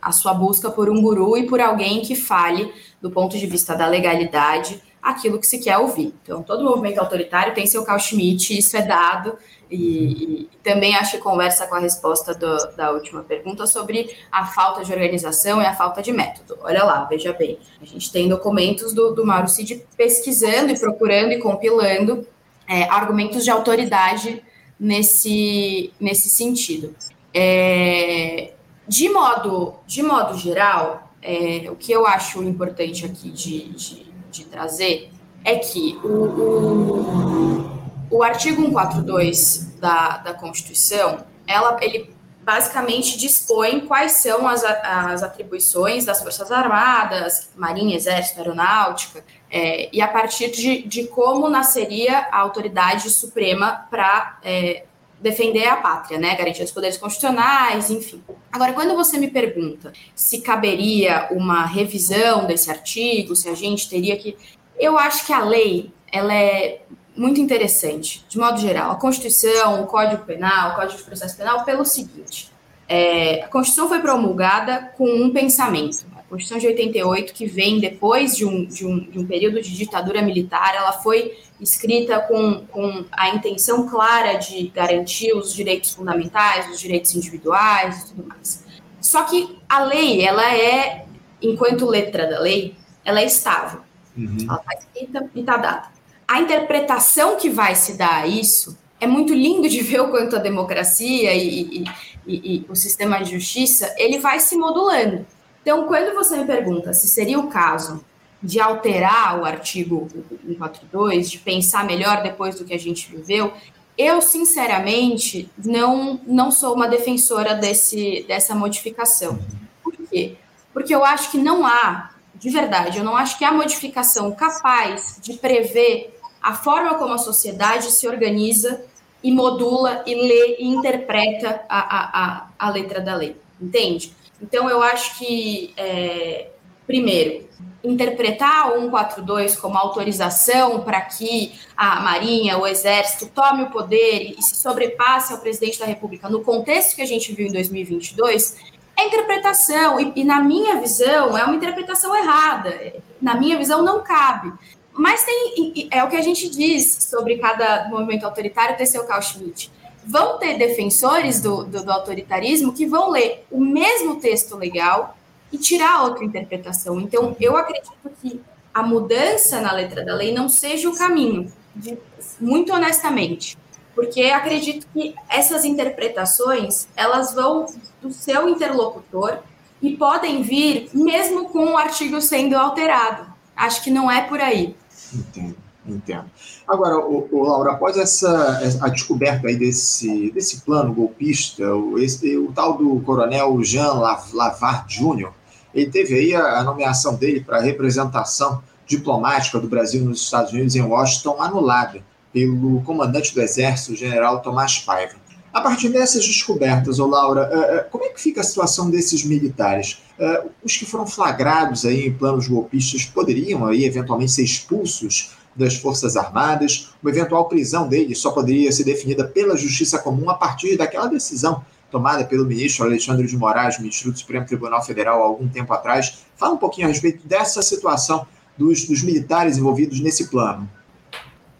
a 0.00 0.10
sua 0.10 0.32
busca 0.32 0.70
por 0.70 0.88
um 0.88 1.02
guru 1.02 1.36
e 1.36 1.46
por 1.46 1.60
alguém 1.60 2.00
que 2.00 2.14
fale 2.14 2.72
do 3.00 3.10
ponto 3.10 3.36
de 3.36 3.46
vista 3.46 3.76
da 3.76 3.86
legalidade 3.86 4.80
aquilo 5.02 5.40
que 5.40 5.46
se 5.46 5.58
quer 5.58 5.78
ouvir. 5.78 6.14
Então, 6.22 6.42
todo 6.42 6.62
movimento 6.62 6.98
autoritário 6.98 7.52
tem 7.52 7.66
seu 7.66 7.84
Carl 7.84 7.98
Schmitt, 7.98 8.56
isso 8.56 8.76
é 8.76 8.82
dado, 8.82 9.36
e, 9.68 10.48
e 10.52 10.58
também 10.62 10.94
acho 10.94 11.12
que 11.12 11.18
conversa 11.18 11.66
com 11.66 11.74
a 11.74 11.80
resposta 11.80 12.32
do, 12.34 12.76
da 12.76 12.92
última 12.92 13.22
pergunta 13.24 13.66
sobre 13.66 14.14
a 14.30 14.46
falta 14.46 14.84
de 14.84 14.92
organização 14.92 15.60
e 15.60 15.66
a 15.66 15.74
falta 15.74 16.00
de 16.00 16.12
método. 16.12 16.56
Olha 16.62 16.84
lá, 16.84 17.04
veja 17.04 17.32
bem, 17.32 17.58
a 17.80 17.84
gente 17.84 18.12
tem 18.12 18.28
documentos 18.28 18.92
do, 18.92 19.12
do 19.12 19.26
Mauro 19.26 19.48
Cid 19.48 19.84
pesquisando 19.96 20.70
e 20.70 20.78
procurando 20.78 21.32
e 21.32 21.38
compilando 21.38 22.24
é, 22.68 22.84
argumentos 22.84 23.42
de 23.42 23.50
autoridade 23.50 24.42
nesse, 24.78 25.92
nesse 25.98 26.28
sentido. 26.28 26.94
É, 27.34 28.52
de, 28.86 29.08
modo, 29.08 29.74
de 29.86 30.02
modo 30.02 30.38
geral, 30.38 31.12
é, 31.20 31.68
o 31.70 31.76
que 31.76 31.90
eu 31.90 32.06
acho 32.06 32.42
importante 32.42 33.04
aqui 33.04 33.30
de, 33.30 33.68
de 33.70 34.11
de 34.32 34.44
trazer 34.46 35.10
é 35.44 35.56
que 35.56 35.98
o, 36.02 36.08
o, 36.08 37.80
o 38.10 38.22
artigo 38.22 38.62
142 38.62 39.76
da, 39.78 40.18
da 40.18 40.34
Constituição, 40.34 41.24
ela, 41.46 41.78
ele 41.80 42.14
basicamente 42.42 43.16
dispõe 43.18 43.80
quais 43.80 44.12
são 44.12 44.48
as, 44.48 44.64
as 44.64 45.22
atribuições 45.22 46.04
das 46.04 46.20
Forças 46.20 46.50
Armadas, 46.50 47.50
Marinha, 47.56 47.96
Exército, 47.96 48.40
Aeronáutica, 48.40 49.24
é, 49.50 49.88
e 49.92 50.00
a 50.00 50.08
partir 50.08 50.50
de, 50.50 50.82
de 50.82 51.06
como 51.06 51.48
nasceria 51.48 52.28
a 52.32 52.38
autoridade 52.38 53.10
suprema 53.10 53.86
para 53.90 54.38
é, 54.42 54.84
defender 55.22 55.66
a 55.66 55.76
pátria, 55.76 56.18
né? 56.18 56.34
Garantir 56.34 56.62
os 56.62 56.72
poderes 56.72 56.98
constitucionais, 56.98 57.90
enfim. 57.90 58.22
Agora, 58.50 58.72
quando 58.72 58.94
você 58.94 59.18
me 59.18 59.30
pergunta 59.30 59.92
se 60.14 60.40
caberia 60.40 61.28
uma 61.30 61.64
revisão 61.64 62.44
desse 62.46 62.70
artigo, 62.70 63.36
se 63.36 63.48
a 63.48 63.54
gente 63.54 63.88
teria 63.88 64.16
que. 64.16 64.36
Eu 64.78 64.98
acho 64.98 65.24
que 65.24 65.32
a 65.32 65.44
lei 65.44 65.92
ela 66.10 66.34
é 66.34 66.82
muito 67.16 67.40
interessante, 67.40 68.24
de 68.28 68.38
modo 68.38 68.60
geral. 68.60 68.90
A 68.90 68.96
Constituição, 68.96 69.82
o 69.82 69.86
Código 69.86 70.24
Penal, 70.24 70.72
o 70.72 70.74
Código 70.74 70.98
de 70.98 71.04
Processo 71.04 71.36
Penal, 71.36 71.64
pelo 71.64 71.84
seguinte: 71.84 72.50
é, 72.88 73.44
a 73.44 73.48
Constituição 73.48 73.88
foi 73.88 74.00
promulgada 74.00 74.92
com 74.96 75.08
um 75.08 75.30
pensamento. 75.30 76.04
A 76.16 76.22
Constituição 76.22 76.58
de 76.58 76.66
88, 76.66 77.32
que 77.32 77.46
vem 77.46 77.78
depois 77.78 78.36
de 78.36 78.44
um, 78.44 78.64
de 78.64 78.86
um, 78.86 78.98
de 78.98 79.18
um 79.18 79.26
período 79.26 79.60
de 79.60 79.76
ditadura 79.76 80.20
militar, 80.22 80.74
ela 80.74 80.92
foi 80.92 81.38
escrita 81.62 82.18
com, 82.20 82.66
com 82.66 83.04
a 83.12 83.30
intenção 83.30 83.88
clara 83.88 84.34
de 84.34 84.68
garantir 84.68 85.32
os 85.32 85.54
direitos 85.54 85.92
fundamentais, 85.92 86.68
os 86.70 86.80
direitos 86.80 87.14
individuais 87.14 88.02
e 88.02 88.08
tudo 88.08 88.28
mais. 88.28 88.64
Só 89.00 89.24
que 89.24 89.58
a 89.68 89.84
lei, 89.84 90.22
ela 90.22 90.54
é, 90.54 91.06
enquanto 91.40 91.86
letra 91.86 92.26
da 92.26 92.40
lei, 92.40 92.74
ela 93.04 93.20
é 93.20 93.26
estável. 93.26 93.80
Uhum. 94.16 94.38
Ela 94.48 94.60
está 94.60 94.74
escrita 94.74 95.30
e 95.34 95.40
está 95.40 95.56
dada. 95.56 95.92
A 96.26 96.40
interpretação 96.40 97.36
que 97.36 97.48
vai 97.48 97.74
se 97.74 97.96
dar 97.96 98.22
a 98.22 98.26
isso 98.26 98.76
é 99.00 99.06
muito 99.06 99.34
lindo 99.34 99.68
de 99.68 99.82
ver 99.82 100.00
o 100.00 100.10
quanto 100.10 100.36
a 100.36 100.38
democracia 100.38 101.34
e, 101.34 101.82
e, 101.82 101.84
e, 102.26 102.56
e 102.56 102.66
o 102.68 102.74
sistema 102.74 103.22
de 103.22 103.32
justiça 103.32 103.94
ele 103.98 104.18
vai 104.18 104.40
se 104.40 104.56
modulando. 104.56 105.26
Então, 105.60 105.86
quando 105.86 106.14
você 106.14 106.36
me 106.36 106.44
pergunta 106.44 106.92
se 106.92 107.08
seria 107.08 107.38
o 107.38 107.48
caso 107.48 108.04
de 108.42 108.60
alterar 108.60 109.40
o 109.40 109.44
artigo 109.44 110.08
142, 110.44 111.30
de 111.30 111.38
pensar 111.38 111.84
melhor 111.84 112.22
depois 112.22 112.56
do 112.56 112.64
que 112.64 112.74
a 112.74 112.78
gente 112.78 113.08
viveu, 113.08 113.52
eu, 113.96 114.20
sinceramente, 114.22 115.50
não, 115.56 116.20
não 116.26 116.50
sou 116.50 116.74
uma 116.74 116.88
defensora 116.88 117.54
desse, 117.54 118.24
dessa 118.26 118.54
modificação. 118.54 119.38
Por 119.82 119.94
quê? 120.08 120.36
Porque 120.72 120.94
eu 120.94 121.04
acho 121.04 121.30
que 121.30 121.38
não 121.38 121.66
há, 121.66 122.10
de 122.34 122.50
verdade, 122.50 122.98
eu 122.98 123.04
não 123.04 123.16
acho 123.16 123.38
que 123.38 123.44
há 123.44 123.52
modificação 123.52 124.32
capaz 124.32 125.18
de 125.20 125.34
prever 125.34 126.18
a 126.40 126.54
forma 126.54 126.94
como 126.94 127.14
a 127.14 127.18
sociedade 127.18 127.92
se 127.92 128.08
organiza 128.08 128.84
e 129.22 129.30
modula 129.30 130.02
e 130.06 130.14
lê 130.14 130.56
e 130.58 130.66
interpreta 130.66 131.62
a, 131.68 131.78
a, 131.78 132.24
a, 132.24 132.48
a 132.58 132.70
letra 132.70 133.00
da 133.00 133.14
lei. 133.14 133.36
Entende? 133.60 134.12
Então, 134.40 134.68
eu 134.68 134.82
acho 134.82 135.18
que, 135.18 135.72
é, 135.76 136.48
primeiro, 136.92 137.48
interpretar 137.82 138.72
o 138.72 138.82
142 138.82 139.56
como 139.56 139.78
autorização 139.78 140.82
para 140.82 141.00
que 141.00 141.54
a 141.74 142.00
Marinha, 142.00 142.58
o 142.58 142.66
Exército 142.66 143.30
tome 143.34 143.62
o 143.62 143.70
poder 143.70 144.34
e 144.38 144.42
se 144.42 144.56
sobrepasse 144.56 145.32
ao 145.32 145.38
presidente 145.38 145.78
da 145.78 145.86
República 145.86 146.28
no 146.28 146.44
contexto 146.44 146.94
que 146.94 147.00
a 147.00 147.06
gente 147.06 147.32
viu 147.32 147.46
em 147.46 147.52
2022 147.52 148.58
é 148.94 149.06
interpretação 149.06 149.98
e, 149.98 150.12
e 150.16 150.22
na 150.22 150.42
minha 150.42 150.78
visão 150.78 151.36
é 151.36 151.42
uma 151.44 151.56
interpretação 151.56 152.14
errada. 152.14 152.92
Na 153.22 153.34
minha 153.36 153.56
visão 153.56 153.82
não 153.82 154.02
cabe. 154.02 154.52
Mas 154.92 155.24
tem 155.24 155.88
é 155.90 156.04
o 156.04 156.08
que 156.08 156.16
a 156.16 156.20
gente 156.20 156.50
diz 156.50 157.08
sobre 157.08 157.38
cada 157.38 157.88
movimento 157.88 158.24
autoritário 158.24 158.76
ter 158.76 158.84
seu 158.84 159.04
Carl 159.04 159.22
Schmitt. 159.22 159.72
Vão 160.04 160.38
ter 160.38 160.58
defensores 160.58 161.40
do, 161.40 161.64
do, 161.64 161.82
do 161.82 161.90
autoritarismo 161.90 162.74
que 162.74 162.84
vão 162.84 163.10
ler 163.10 163.46
o 163.50 163.58
mesmo 163.58 164.16
texto 164.16 164.56
legal 164.56 165.16
e 165.52 165.58
tirar 165.58 166.02
outra 166.04 166.24
interpretação. 166.24 167.00
Então, 167.00 167.36
eu 167.38 167.56
acredito 167.56 167.92
que 168.20 168.40
a 168.72 168.82
mudança 168.82 169.60
na 169.60 169.72
letra 169.72 170.04
da 170.04 170.14
lei 170.14 170.32
não 170.32 170.48
seja 170.48 170.88
o 170.88 170.96
caminho, 170.96 171.52
de, 171.76 171.98
muito 172.40 172.72
honestamente, 172.72 173.58
porque 173.94 174.22
acredito 174.22 174.86
que 174.92 175.14
essas 175.28 175.64
interpretações 175.64 176.88
elas 176.96 177.34
vão 177.34 177.66
do 178.00 178.10
seu 178.10 178.48
interlocutor 178.48 179.38
e 179.82 179.96
podem 179.96 180.42
vir 180.42 180.88
mesmo 180.94 181.48
com 181.48 181.72
o 181.72 181.76
artigo 181.76 182.20
sendo 182.20 182.56
alterado. 182.56 183.26
Acho 183.54 183.82
que 183.82 183.90
não 183.90 184.10
é 184.10 184.22
por 184.22 184.40
aí. 184.40 184.74
Entendo, 185.12 185.56
entendo. 185.86 186.24
Agora, 186.66 186.98
o, 186.98 187.28
o 187.30 187.42
Laura, 187.42 187.72
após 187.72 187.98
essa 187.98 188.78
a 188.80 188.88
descoberta 188.88 189.48
aí 189.48 189.56
desse, 189.56 190.30
desse 190.30 190.62
plano 190.62 190.94
golpista, 190.94 191.74
o, 191.74 191.98
esse, 191.98 192.36
o 192.38 192.50
tal 192.52 192.78
do 192.78 193.00
coronel 193.00 193.62
Jean 193.62 193.92
Lavar 194.32 194.86
Júnior, 194.88 195.34
ele 195.74 195.90
teve 195.90 196.14
aí 196.14 196.34
a, 196.34 196.62
nomeação 196.62 197.14
dele 197.14 197.40
para 197.40 197.58
a 197.58 197.62
representação 197.62 198.62
diplomática 198.86 199.58
do 199.58 199.68
Brasil 199.68 200.04
nos 200.04 200.22
Estados 200.22 200.52
Unidos 200.52 200.74
em 200.74 200.82
Washington 200.82 201.40
anulada 201.40 202.02
pelo 202.32 202.80
comandante 202.82 203.34
do 203.34 203.40
Exército, 203.40 203.94
general 203.94 204.40
Tomás 204.40 204.78
Paiva. 204.78 205.22
A 205.52 205.60
partir 205.60 205.90
dessas 205.90 206.26
descobertas, 206.26 206.98
ô 206.98 207.06
Laura, 207.06 207.42
uh, 207.52 207.76
uh, 207.76 207.90
como 207.90 208.04
é 208.04 208.08
que 208.08 208.20
fica 208.20 208.40
a 208.40 208.44
situação 208.44 208.88
desses 208.88 209.22
militares? 209.22 209.98
Uh, 210.18 210.48
os 210.64 210.74
que 210.76 210.86
foram 210.86 211.06
flagrados 211.06 211.84
aí 211.84 212.06
em 212.06 212.12
planos 212.12 212.48
golpistas 212.48 213.04
poderiam 213.04 213.66
aí 213.66 213.84
eventualmente 213.84 214.32
ser 214.32 214.44
expulsos 214.44 215.32
das 215.54 215.76
Forças 215.76 216.16
Armadas? 216.16 216.88
Uma 217.02 217.10
eventual 217.10 217.48
prisão 217.48 217.86
deles 217.86 218.18
só 218.18 218.30
poderia 218.30 218.72
ser 218.72 218.84
definida 218.84 219.24
pela 219.24 219.54
Justiça 219.54 219.98
Comum 219.98 220.30
a 220.30 220.34
partir 220.34 220.78
daquela 220.78 221.06
decisão 221.06 221.62
tomada 221.92 222.24
pelo 222.24 222.46
ministro 222.46 222.86
Alexandre 222.86 223.26
de 223.26 223.36
Moraes, 223.36 223.78
ministro 223.78 224.10
do 224.10 224.18
Supremo 224.18 224.46
Tribunal 224.46 224.82
Federal, 224.82 225.22
há 225.22 225.26
algum 225.26 225.46
tempo 225.46 225.72
atrás. 225.72 226.24
Fala 226.36 226.54
um 226.54 226.56
pouquinho 226.56 226.88
a 226.88 226.90
respeito 226.90 227.28
dessa 227.28 227.60
situação 227.62 228.26
dos, 228.56 228.86
dos 228.86 229.02
militares 229.02 229.58
envolvidos 229.58 230.00
nesse 230.00 230.28
plano? 230.28 230.68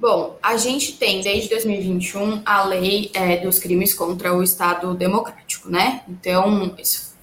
Bom, 0.01 0.37
a 0.43 0.57
gente 0.57 0.95
tem 0.95 1.21
desde 1.21 1.49
2021 1.51 2.43
a 2.45 2.65
lei 2.65 3.11
é, 3.15 3.37
dos 3.37 3.61
crimes 3.61 3.95
contra 3.95 4.35
o 4.35 4.43
Estado 4.43 4.93
Democrático, 4.95 5.71
né? 5.71 6.03
Então, 6.09 6.75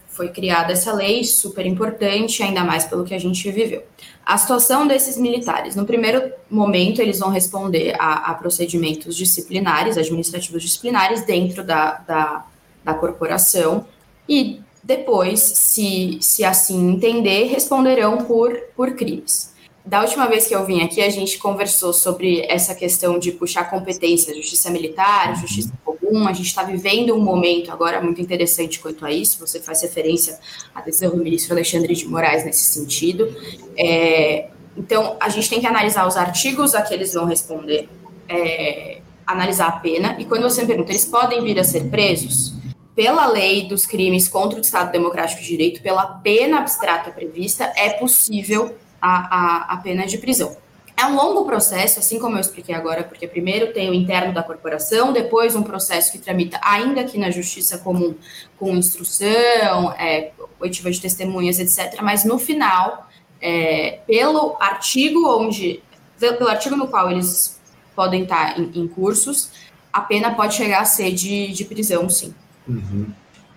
foi 0.07 0.29
criada 0.29 0.71
essa 0.71 0.93
lei, 0.93 1.23
super 1.25 1.65
importante, 1.65 2.43
ainda 2.43 2.63
mais 2.63 2.85
pelo 2.85 3.03
que 3.03 3.13
a 3.13 3.19
gente 3.19 3.51
viveu. 3.51 3.83
A 4.25 4.37
situação 4.37 4.85
desses 4.85 5.17
militares, 5.17 5.75
no 5.75 5.85
primeiro 5.85 6.31
momento, 6.49 7.01
eles 7.01 7.19
vão 7.19 7.29
responder 7.29 7.95
a, 7.99 8.31
a 8.31 8.33
procedimentos 8.33 9.15
disciplinares, 9.15 9.97
administrativos 9.97 10.61
disciplinares, 10.61 11.25
dentro 11.25 11.63
da, 11.63 11.93
da, 12.07 12.45
da 12.83 12.93
corporação, 12.93 13.85
e 14.27 14.61
depois, 14.83 15.39
se, 15.39 16.17
se 16.21 16.43
assim 16.43 16.91
entender, 16.91 17.45
responderão 17.45 18.17
por, 18.17 18.55
por 18.75 18.95
crimes. 18.95 19.53
Da 19.85 20.01
última 20.01 20.27
vez 20.27 20.45
que 20.45 20.53
eu 20.53 20.65
vim 20.65 20.81
aqui, 20.81 21.01
a 21.01 21.09
gente 21.09 21.39
conversou 21.39 21.91
sobre 21.93 22.45
essa 22.47 22.75
questão 22.75 23.17
de 23.17 23.31
puxar 23.31 23.69
competência, 23.69 24.35
justiça 24.35 24.69
militar, 24.69 25.35
justiça 25.35 25.73
comum. 25.83 26.27
A 26.27 26.33
gente 26.33 26.45
está 26.47 26.61
vivendo 26.61 27.15
um 27.15 27.19
momento 27.19 27.71
agora 27.71 27.99
muito 28.01 28.21
interessante 28.21 28.79
quanto 28.79 29.03
a 29.03 29.11
isso. 29.11 29.39
Você 29.39 29.59
faz 29.59 29.81
referência 29.81 30.37
à 30.75 30.81
decisão 30.81 31.09
do 31.09 31.23
ministro 31.23 31.53
Alexandre 31.53 31.95
de 31.95 32.05
Moraes 32.05 32.45
nesse 32.45 32.65
sentido. 32.65 33.35
É, 33.75 34.49
então, 34.77 35.17
a 35.19 35.27
gente 35.29 35.49
tem 35.49 35.59
que 35.59 35.65
analisar 35.65 36.07
os 36.07 36.17
artigos 36.17 36.75
a 36.75 36.83
que 36.83 36.93
eles 36.93 37.13
vão 37.13 37.25
responder, 37.25 37.89
é, 38.27 39.01
analisar 39.25 39.69
a 39.69 39.71
pena. 39.71 40.15
E 40.19 40.25
quando 40.25 40.43
você 40.43 40.61
me 40.61 40.67
pergunta, 40.67 40.91
eles 40.91 41.05
podem 41.05 41.41
vir 41.43 41.59
a 41.59 41.63
ser 41.63 41.85
presos? 41.89 42.58
Pela 42.95 43.27
lei 43.27 43.67
dos 43.67 43.85
crimes 43.85 44.27
contra 44.27 44.57
o 44.57 44.61
Estado 44.61 44.91
Democrático 44.91 45.41
de 45.41 45.47
Direito, 45.47 45.81
pela 45.81 46.05
pena 46.05 46.59
abstrata 46.59 47.11
prevista, 47.11 47.71
é 47.75 47.91
possível 47.91 48.75
a, 49.01 49.71
a, 49.71 49.73
a 49.73 49.77
pena 49.77 50.05
de 50.05 50.17
prisão. 50.17 50.57
É 50.99 51.05
um 51.05 51.15
longo 51.15 51.45
processo, 51.45 51.99
assim 51.99 52.19
como 52.19 52.35
eu 52.35 52.41
expliquei 52.41 52.75
agora, 52.75 53.05
porque 53.05 53.25
primeiro 53.25 53.71
tem 53.71 53.89
o 53.89 53.93
interno 53.93 54.33
da 54.33 54.43
corporação, 54.43 55.13
depois 55.13 55.55
um 55.55 55.63
processo 55.63 56.11
que 56.11 56.17
tramita 56.17 56.59
ainda 56.61 56.99
aqui 56.99 57.17
na 57.17 57.31
justiça 57.31 57.77
comum, 57.77 58.15
com 58.57 58.75
instrução, 58.75 59.93
é, 59.93 60.31
oitiva 60.59 60.91
de 60.91 60.99
testemunhas, 60.99 61.57
etc. 61.57 62.01
Mas 62.01 62.25
no 62.25 62.37
final, 62.37 63.07
é, 63.41 63.99
pelo 64.05 64.57
artigo 64.59 65.25
onde, 65.39 65.81
pelo 66.19 66.49
artigo 66.49 66.75
no 66.75 66.89
qual 66.89 67.09
eles 67.09 67.57
podem 67.95 68.23
estar 68.23 68.59
em, 68.59 68.69
em 68.75 68.85
cursos, 68.85 69.51
a 69.93 70.01
pena 70.01 70.35
pode 70.35 70.55
chegar 70.55 70.81
a 70.81 70.85
ser 70.85 71.13
de, 71.13 71.47
de 71.53 71.63
prisão, 71.63 72.09
sim. 72.09 72.35
Uhum. 72.67 73.07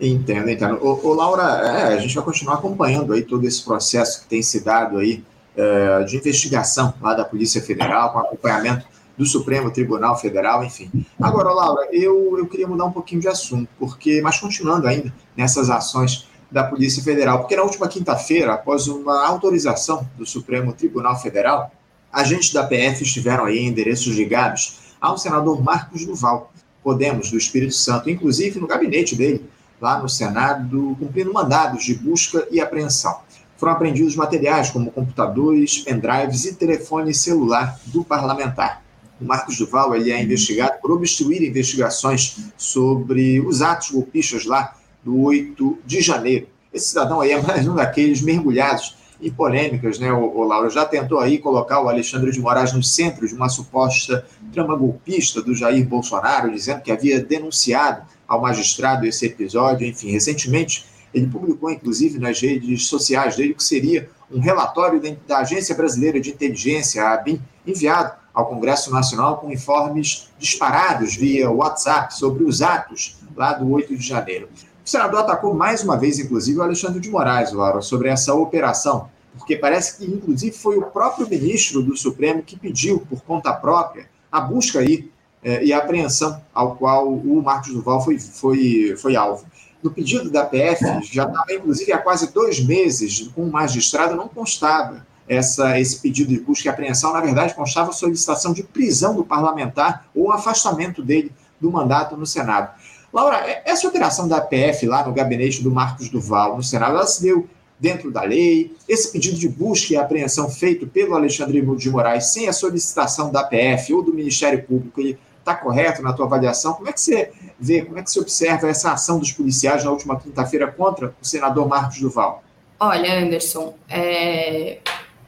Entendo, 0.01 0.51
entendo. 0.51 0.79
Ô, 0.85 1.09
ô 1.09 1.15
Laura, 1.15 1.43
é, 1.43 1.95
a 1.95 1.99
gente 1.99 2.15
vai 2.15 2.25
continuar 2.25 2.55
acompanhando 2.55 3.13
aí 3.13 3.23
todo 3.23 3.47
esse 3.47 3.63
processo 3.63 4.23
que 4.23 4.29
tem 4.29 4.43
se 4.43 4.61
dado 4.61 4.99
aí 4.99 5.23
é, 5.57 6.03
de 6.05 6.17
investigação 6.17 6.95
lá 7.01 7.15
da 7.15 7.25
Polícia 7.25 7.63
Federal, 7.63 8.13
com 8.13 8.19
acompanhamento 8.19 8.87
do 9.17 9.27
Supremo 9.27 9.71
Tribunal 9.71 10.19
Federal, 10.19 10.65
enfim. 10.65 10.91
Agora, 11.21 11.51
Laura, 11.53 11.89
eu, 11.93 12.37
eu 12.39 12.47
queria 12.47 12.67
mudar 12.67 12.87
um 12.87 12.93
pouquinho 12.93 13.21
de 13.21 13.29
assunto, 13.29 13.69
porque, 13.79 14.21
mas 14.23 14.39
continuando 14.39 14.87
ainda 14.87 15.13
nessas 15.37 15.71
ações 15.71 16.27
da 16.51 16.65
Polícia 16.65 17.03
Federal, 17.03 17.41
porque 17.41 17.57
na 17.57 17.63
última 17.63 17.89
quinta-feira, 17.89 18.55
após 18.55 18.87
uma 18.87 19.27
autorização 19.27 20.09
do 20.17 20.27
Supremo 20.27 20.73
Tribunal 20.73 21.19
Federal, 21.19 21.71
agentes 22.13 22.53
da 22.53 22.65
PF 22.65 23.03
estiveram 23.03 23.47
aí 23.47 23.59
em 23.59 23.69
endereços 23.69 24.15
ligados 24.15 24.81
ao 25.01 25.17
senador 25.17 25.63
Marcos 25.63 26.05
Duval, 26.05 26.52
Podemos, 26.83 27.31
do 27.31 27.39
Espírito 27.39 27.75
Santo, 27.75 28.11
inclusive 28.11 28.59
no 28.59 28.67
gabinete 28.67 29.15
dele, 29.15 29.45
lá 29.81 30.01
no 30.01 30.09
Senado, 30.09 30.97
cumprindo 30.99 31.33
mandados 31.33 31.85
de 31.85 31.95
busca 31.95 32.47
e 32.51 32.61
apreensão 32.61 33.21
foram 33.62 33.75
apreendidos 33.75 34.17
materiais 34.17 34.71
como 34.71 34.91
computadores, 34.91 35.79
pendrives 35.79 36.45
e 36.47 36.55
telefone 36.57 37.15
celular 37.15 37.79
do 37.87 38.03
parlamentar. 38.03 38.83
O 39.21 39.25
Marcos 39.25 39.57
Duval 39.57 39.95
ele 39.95 40.11
é 40.11 40.21
investigado 40.21 40.81
por 40.83 40.91
obstruir 40.91 41.41
investigações 41.45 42.39
sobre 42.57 43.41
os 43.41 43.62
atos 43.62 43.93
golpistas 43.93 44.47
lá 44.47 44.75
do 45.05 45.17
8 45.17 45.79
de 45.87 46.01
janeiro. 46.01 46.49
Esse 46.75 46.89
cidadão 46.89 47.21
aí 47.21 47.31
é 47.31 47.40
mais 47.40 47.68
um 47.68 47.77
daqueles 47.77 48.21
mergulhados 48.21 48.97
em 49.23 49.31
polêmicas, 49.31 49.99
né, 49.99 50.13
o, 50.13 50.37
o 50.37 50.43
Laura? 50.43 50.69
Já 50.69 50.85
tentou 50.85 51.21
aí 51.21 51.39
colocar 51.39 51.81
o 51.81 51.89
Alexandre 51.89 52.31
de 52.33 52.41
Moraes 52.41 52.73
no 52.73 52.83
centro 52.83 53.27
de 53.27 53.35
uma 53.35 53.49
suposta 53.49 54.27
trama 54.53 54.77
golpista 54.77 55.41
do 55.41 55.55
Jair 55.55 55.87
Bolsonaro, 55.87 56.53
dizendo 56.53 56.83
que 56.83 56.91
havia 56.91 57.21
denunciado 57.21 58.03
ao 58.27 58.43
magistrado 58.43 59.07
esse 59.07 59.25
episódio. 59.27 59.87
Enfim, 59.87 60.11
recentemente 60.11 60.85
ele 61.15 61.27
publicou, 61.27 61.71
inclusive, 61.71 62.19
nas 62.19 62.41
redes 62.41 62.87
sociais 62.87 63.37
dele, 63.37 63.55
que 63.55 63.63
seria 63.63 64.11
um 64.31 64.41
relatório 64.41 65.01
da 65.27 65.39
Agência 65.39 65.75
Brasileira 65.75 66.21
de 66.21 66.31
Inteligência, 66.31 67.05
a 67.05 67.15
ABIN, 67.15 67.41
enviado 67.67 68.13
ao 68.33 68.47
Congresso 68.47 68.91
Nacional 68.91 69.37
com 69.37 69.53
informes 69.53 70.31
disparados 70.39 71.15
via 71.15 71.51
WhatsApp 71.51 72.17
sobre 72.17 72.45
os 72.45 72.63
atos 72.63 73.19
lá 73.37 73.53
do 73.53 73.71
8 73.71 73.95
de 73.97 74.07
janeiro. 74.07 74.49
O 74.85 74.88
senador 74.88 75.21
atacou 75.21 75.55
mais 75.55 75.83
uma 75.83 75.97
vez, 75.97 76.18
inclusive, 76.18 76.59
o 76.59 76.62
Alexandre 76.62 77.01
de 77.01 77.11
Moraes, 77.11 77.53
Laura, 77.53 77.81
sobre 77.81 78.09
essa 78.09 78.35
operação, 78.35 79.09
porque 79.38 79.57
parece 79.57 79.97
que, 79.97 80.05
inclusive, 80.05 80.57
foi 80.57 80.77
o 80.77 80.83
próprio 80.83 81.29
ministro 81.29 81.83
do 81.83 81.97
Supremo 81.97 82.42
que 82.42 82.59
pediu, 82.59 83.01
por 83.09 83.23
conta 83.23 83.53
própria, 83.53 84.09
a 84.31 84.40
busca 84.40 84.81
aí 84.81 85.11
eh, 85.45 85.64
e 85.66 85.73
a 85.73 85.79
apreensão 85.79 86.42
ao 86.53 86.77
qual 86.77 87.12
o 87.12 87.42
Marcos 87.42 87.73
Duval 87.73 88.05
foi, 88.05 88.18
foi, 88.18 88.97
foi 89.01 89.14
alvo 89.16 89.47
no 89.83 89.90
pedido 89.90 90.31
da 90.31 90.45
PF, 90.45 90.85
já 91.03 91.25
estava, 91.25 91.53
inclusive, 91.53 91.92
há 91.92 91.99
quase 91.99 92.33
dois 92.33 92.61
meses, 92.64 93.29
com 93.35 93.42
o 93.42 93.51
magistrado, 93.51 94.14
não 94.14 94.29
constava 94.29 95.05
essa, 95.29 95.79
esse 95.79 96.01
pedido 96.01 96.29
de 96.29 96.40
busca 96.40 96.68
e 96.68 96.71
apreensão. 96.71 97.12
Na 97.12 97.21
verdade, 97.21 97.55
constava 97.55 97.90
a 97.90 97.92
solicitação 97.92 98.53
de 98.53 98.62
prisão 98.62 99.14
do 99.14 99.25
parlamentar 99.25 100.07
ou 100.14 100.31
afastamento 100.31 101.03
dele 101.03 101.33
do 101.61 101.71
mandato 101.71 102.16
no 102.16 102.27
Senado. 102.27 102.73
Laura, 103.12 103.62
essa 103.64 103.87
operação 103.87 104.27
da 104.27 104.40
PF 104.40 104.87
lá 104.87 105.07
no 105.07 105.12
gabinete 105.12 105.62
do 105.62 105.70
Marcos 105.70 106.09
Duval, 106.09 106.57
no 106.57 106.62
Senado, 106.62 106.96
ela 106.96 107.07
se 107.07 107.22
deu 107.22 107.46
dentro 107.79 108.11
da 108.11 108.22
lei? 108.22 108.75
Esse 108.88 109.12
pedido 109.12 109.37
de 109.37 109.48
busca 109.48 109.92
e 109.92 109.96
apreensão 109.96 110.48
feito 110.48 110.87
pelo 110.87 111.14
Alexandre 111.14 111.61
de 111.61 111.90
Moraes 111.90 112.33
sem 112.33 112.48
a 112.48 112.53
solicitação 112.53 113.31
da 113.31 113.42
PF 113.42 113.92
ou 113.92 114.03
do 114.03 114.14
Ministério 114.14 114.62
Público, 114.62 115.01
ele 115.01 115.18
está 115.40 115.55
correto 115.55 116.01
na 116.01 116.12
tua 116.12 116.27
avaliação? 116.27 116.72
Como 116.75 116.88
é 116.88 116.92
que 116.92 117.01
você 117.01 117.33
vê, 117.59 117.83
como 117.83 117.98
é 117.98 118.03
que 118.03 118.11
você 118.11 118.20
observa 118.20 118.68
essa 118.68 118.92
ação 118.92 119.18
dos 119.18 119.33
policiais 119.33 119.85
na 119.85 119.90
última 119.90 120.18
quinta-feira 120.18 120.70
contra 120.70 121.14
o 121.20 121.27
senador 121.27 121.68
Marcos 121.68 121.98
Duval? 121.98 122.42
Olha, 122.79 123.20
Anderson, 123.20 123.75
é... 123.88 124.79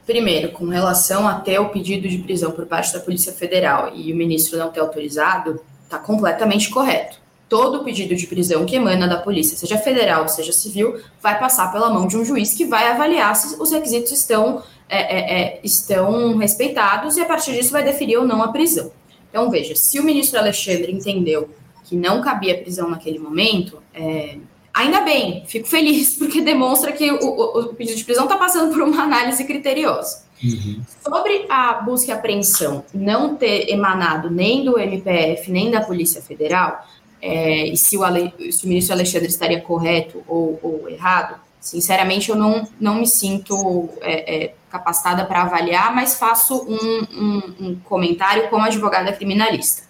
primeiro, 0.05 0.51
com 0.53 0.65
relação 0.65 1.27
até 1.27 1.59
o 1.59 1.69
pedido 1.69 2.07
de 2.07 2.17
prisão 2.17 2.51
por 2.51 2.65
parte 2.65 2.93
da 2.93 2.99
Polícia 2.99 3.31
Federal 3.33 3.91
e 3.93 4.11
o 4.11 4.15
ministro 4.15 4.57
não 4.57 4.71
ter 4.71 4.79
autorizado, 4.79 5.59
está 5.83 5.99
completamente 5.99 6.69
correto. 6.69 7.24
Todo 7.47 7.83
pedido 7.83 8.15
de 8.15 8.25
prisão 8.25 8.65
que 8.65 8.75
emana 8.75 9.07
da 9.07 9.17
polícia, 9.17 9.55
seja 9.55 9.77
federal, 9.77 10.27
seja 10.27 10.51
civil, 10.51 10.99
vai 11.21 11.39
passar 11.39 11.71
pela 11.71 11.89
mão 11.91 12.07
de 12.07 12.17
um 12.17 12.25
juiz 12.25 12.53
que 12.53 12.65
vai 12.65 12.87
avaliar 12.87 13.35
se 13.35 13.61
os 13.61 13.71
requisitos 13.71 14.11
estão, 14.11 14.63
é, 14.89 14.97
é, 14.97 15.41
é 15.41 15.59
estão 15.63 16.37
respeitados 16.37 17.17
e 17.17 17.21
a 17.21 17.25
partir 17.25 17.53
disso 17.53 17.71
vai 17.71 17.83
definir 17.83 18.17
ou 18.17 18.25
não 18.25 18.41
a 18.41 18.47
prisão. 18.47 18.91
Então, 19.29 19.49
veja, 19.51 19.75
se 19.75 19.99
o 19.99 20.03
ministro 20.03 20.39
Alexandre 20.39 20.91
entendeu 20.91 21.49
que 21.83 21.95
não 21.95 22.21
cabia 22.21 22.57
prisão 22.57 22.89
naquele 22.89 23.19
momento, 23.19 23.79
é, 23.93 24.37
ainda 24.73 25.01
bem, 25.01 25.43
fico 25.47 25.67
feliz, 25.67 26.15
porque 26.19 26.41
demonstra 26.41 26.91
que 26.91 27.11
o, 27.11 27.23
o, 27.23 27.59
o 27.59 27.75
pedido 27.75 27.97
de 27.97 28.03
prisão 28.03 28.23
está 28.25 28.37
passando 28.37 28.73
por 28.73 28.81
uma 28.81 29.03
análise 29.03 29.43
criteriosa. 29.45 30.25
Uhum. 30.43 30.81
Sobre 31.01 31.45
a 31.49 31.73
busca 31.75 32.11
e 32.11 32.13
apreensão 32.13 32.83
não 32.93 33.35
ter 33.35 33.69
emanado 33.69 34.29
nem 34.29 34.65
do 34.65 34.77
MPF, 34.77 35.49
nem 35.49 35.71
da 35.71 35.81
Polícia 35.81 36.21
Federal, 36.21 36.85
é, 37.27 37.67
e 37.69 37.75
se 37.75 37.97
o, 37.97 38.03
se 38.51 38.65
o, 38.65 38.67
ministro 38.67 38.93
Alexandre 38.93 39.27
estaria 39.27 39.59
correto 39.59 40.23
ou, 40.27 40.59
ou 40.61 40.87
errado, 40.87 41.39
sinceramente 41.59 42.29
eu 42.29 42.35
não, 42.35 42.67
não 42.79 42.95
me 42.99 43.07
sinto 43.07 43.89
é, 44.01 44.35
é, 44.35 44.53
capacitada 44.69 45.25
para 45.25 45.41
avaliar, 45.41 45.93
mas 45.95 46.19
faço 46.19 46.55
um, 46.69 47.19
um, 47.19 47.55
um 47.59 47.79
comentário 47.83 48.47
como 48.49 48.63
advogada 48.63 49.11
criminalista. 49.11 49.81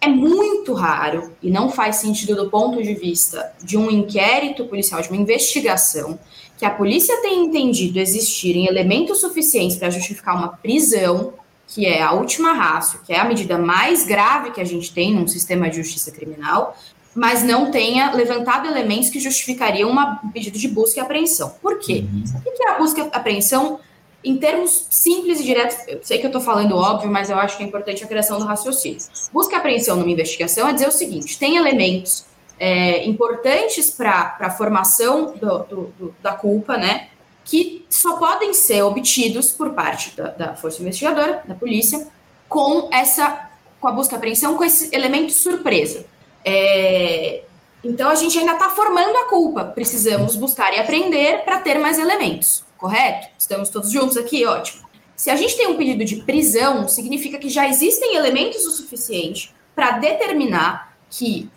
É 0.00 0.08
muito 0.08 0.72
raro 0.72 1.30
e 1.40 1.48
não 1.48 1.70
faz 1.70 1.96
sentido 1.96 2.34
do 2.34 2.50
ponto 2.50 2.82
de 2.82 2.92
vista 2.92 3.54
de 3.62 3.78
um 3.78 3.88
inquérito 3.88 4.66
policial, 4.66 5.00
de 5.00 5.10
uma 5.10 5.22
investigação, 5.22 6.18
que 6.58 6.64
a 6.64 6.70
polícia 6.70 7.22
tenha 7.22 7.44
entendido 7.44 8.00
existirem 8.00 8.66
elementos 8.66 9.20
suficientes 9.20 9.76
para 9.76 9.90
justificar 9.90 10.34
uma 10.34 10.48
prisão, 10.48 11.34
que 11.66 11.86
é 11.86 12.02
a 12.02 12.12
última 12.12 12.52
raça, 12.52 13.00
que 13.06 13.12
é 13.12 13.18
a 13.18 13.24
medida 13.24 13.58
mais 13.58 14.04
grave 14.04 14.50
que 14.50 14.60
a 14.60 14.64
gente 14.64 14.92
tem 14.92 15.14
num 15.14 15.26
sistema 15.26 15.68
de 15.68 15.76
justiça 15.76 16.10
criminal, 16.10 16.76
mas 17.14 17.42
não 17.42 17.70
tenha 17.70 18.12
levantado 18.12 18.66
elementos 18.66 19.08
que 19.08 19.20
justificariam 19.20 19.90
um 19.90 20.30
pedido 20.30 20.58
de 20.58 20.68
busca 20.68 20.98
e 20.98 21.02
apreensão. 21.02 21.54
Por 21.62 21.78
quê? 21.78 22.04
Uhum. 22.12 22.24
O 22.44 22.52
que 22.52 22.64
é 22.64 22.70
a 22.70 22.78
busca 22.78 23.00
e 23.00 23.08
apreensão 23.12 23.80
em 24.24 24.38
termos 24.38 24.86
simples 24.90 25.38
e 25.38 25.44
diretos, 25.44 25.76
eu 25.86 26.00
sei 26.02 26.18
que 26.18 26.24
eu 26.24 26.28
estou 26.28 26.40
falando 26.40 26.74
óbvio, 26.74 27.10
mas 27.10 27.28
eu 27.28 27.38
acho 27.38 27.56
que 27.58 27.62
é 27.62 27.66
importante 27.66 28.02
a 28.02 28.06
criação 28.06 28.38
do 28.38 28.46
raciocínio. 28.46 28.98
Busca 29.32 29.54
e 29.54 29.58
apreensão 29.58 29.96
numa 29.96 30.10
investigação 30.10 30.66
é 30.66 30.72
dizer 30.72 30.88
o 30.88 30.92
seguinte: 30.92 31.38
tem 31.38 31.56
elementos 31.56 32.24
é, 32.58 33.04
importantes 33.04 33.90
para 33.90 34.36
a 34.40 34.50
formação 34.50 35.34
do, 35.36 35.58
do, 35.58 35.94
do, 35.98 36.14
da 36.22 36.32
culpa, 36.32 36.76
né? 36.76 37.08
Que 37.44 37.83
só 37.94 38.16
podem 38.16 38.52
ser 38.52 38.82
obtidos 38.82 39.52
por 39.52 39.70
parte 39.70 40.16
da, 40.16 40.28
da 40.28 40.56
força 40.56 40.82
investigadora, 40.82 41.42
da 41.46 41.54
polícia, 41.54 42.06
com 42.48 42.88
essa 42.92 43.50
com 43.80 43.88
a 43.88 43.92
busca 43.92 44.14
e 44.14 44.16
apreensão 44.16 44.56
com 44.56 44.64
esse 44.64 44.94
elemento 44.94 45.30
surpresa. 45.32 46.06
É, 46.42 47.42
então 47.84 48.08
a 48.08 48.14
gente 48.14 48.38
ainda 48.38 48.52
está 48.52 48.70
formando 48.70 49.14
a 49.16 49.28
culpa. 49.28 49.64
Precisamos 49.64 50.36
buscar 50.36 50.72
e 50.72 50.80
aprender 50.80 51.44
para 51.44 51.60
ter 51.60 51.78
mais 51.78 51.98
elementos, 51.98 52.64
correto? 52.78 53.28
Estamos 53.38 53.68
todos 53.68 53.92
juntos 53.92 54.16
aqui, 54.16 54.46
ótimo. 54.46 54.84
Se 55.14 55.30
a 55.30 55.36
gente 55.36 55.56
tem 55.56 55.68
um 55.68 55.76
pedido 55.76 56.04
de 56.04 56.16
prisão, 56.16 56.88
significa 56.88 57.38
que 57.38 57.48
já 57.48 57.68
existem 57.68 58.16
elementos 58.16 58.64
o 58.64 58.70
suficiente 58.70 59.54
para 59.74 59.98
determinar 59.98 60.96
que 61.10 61.48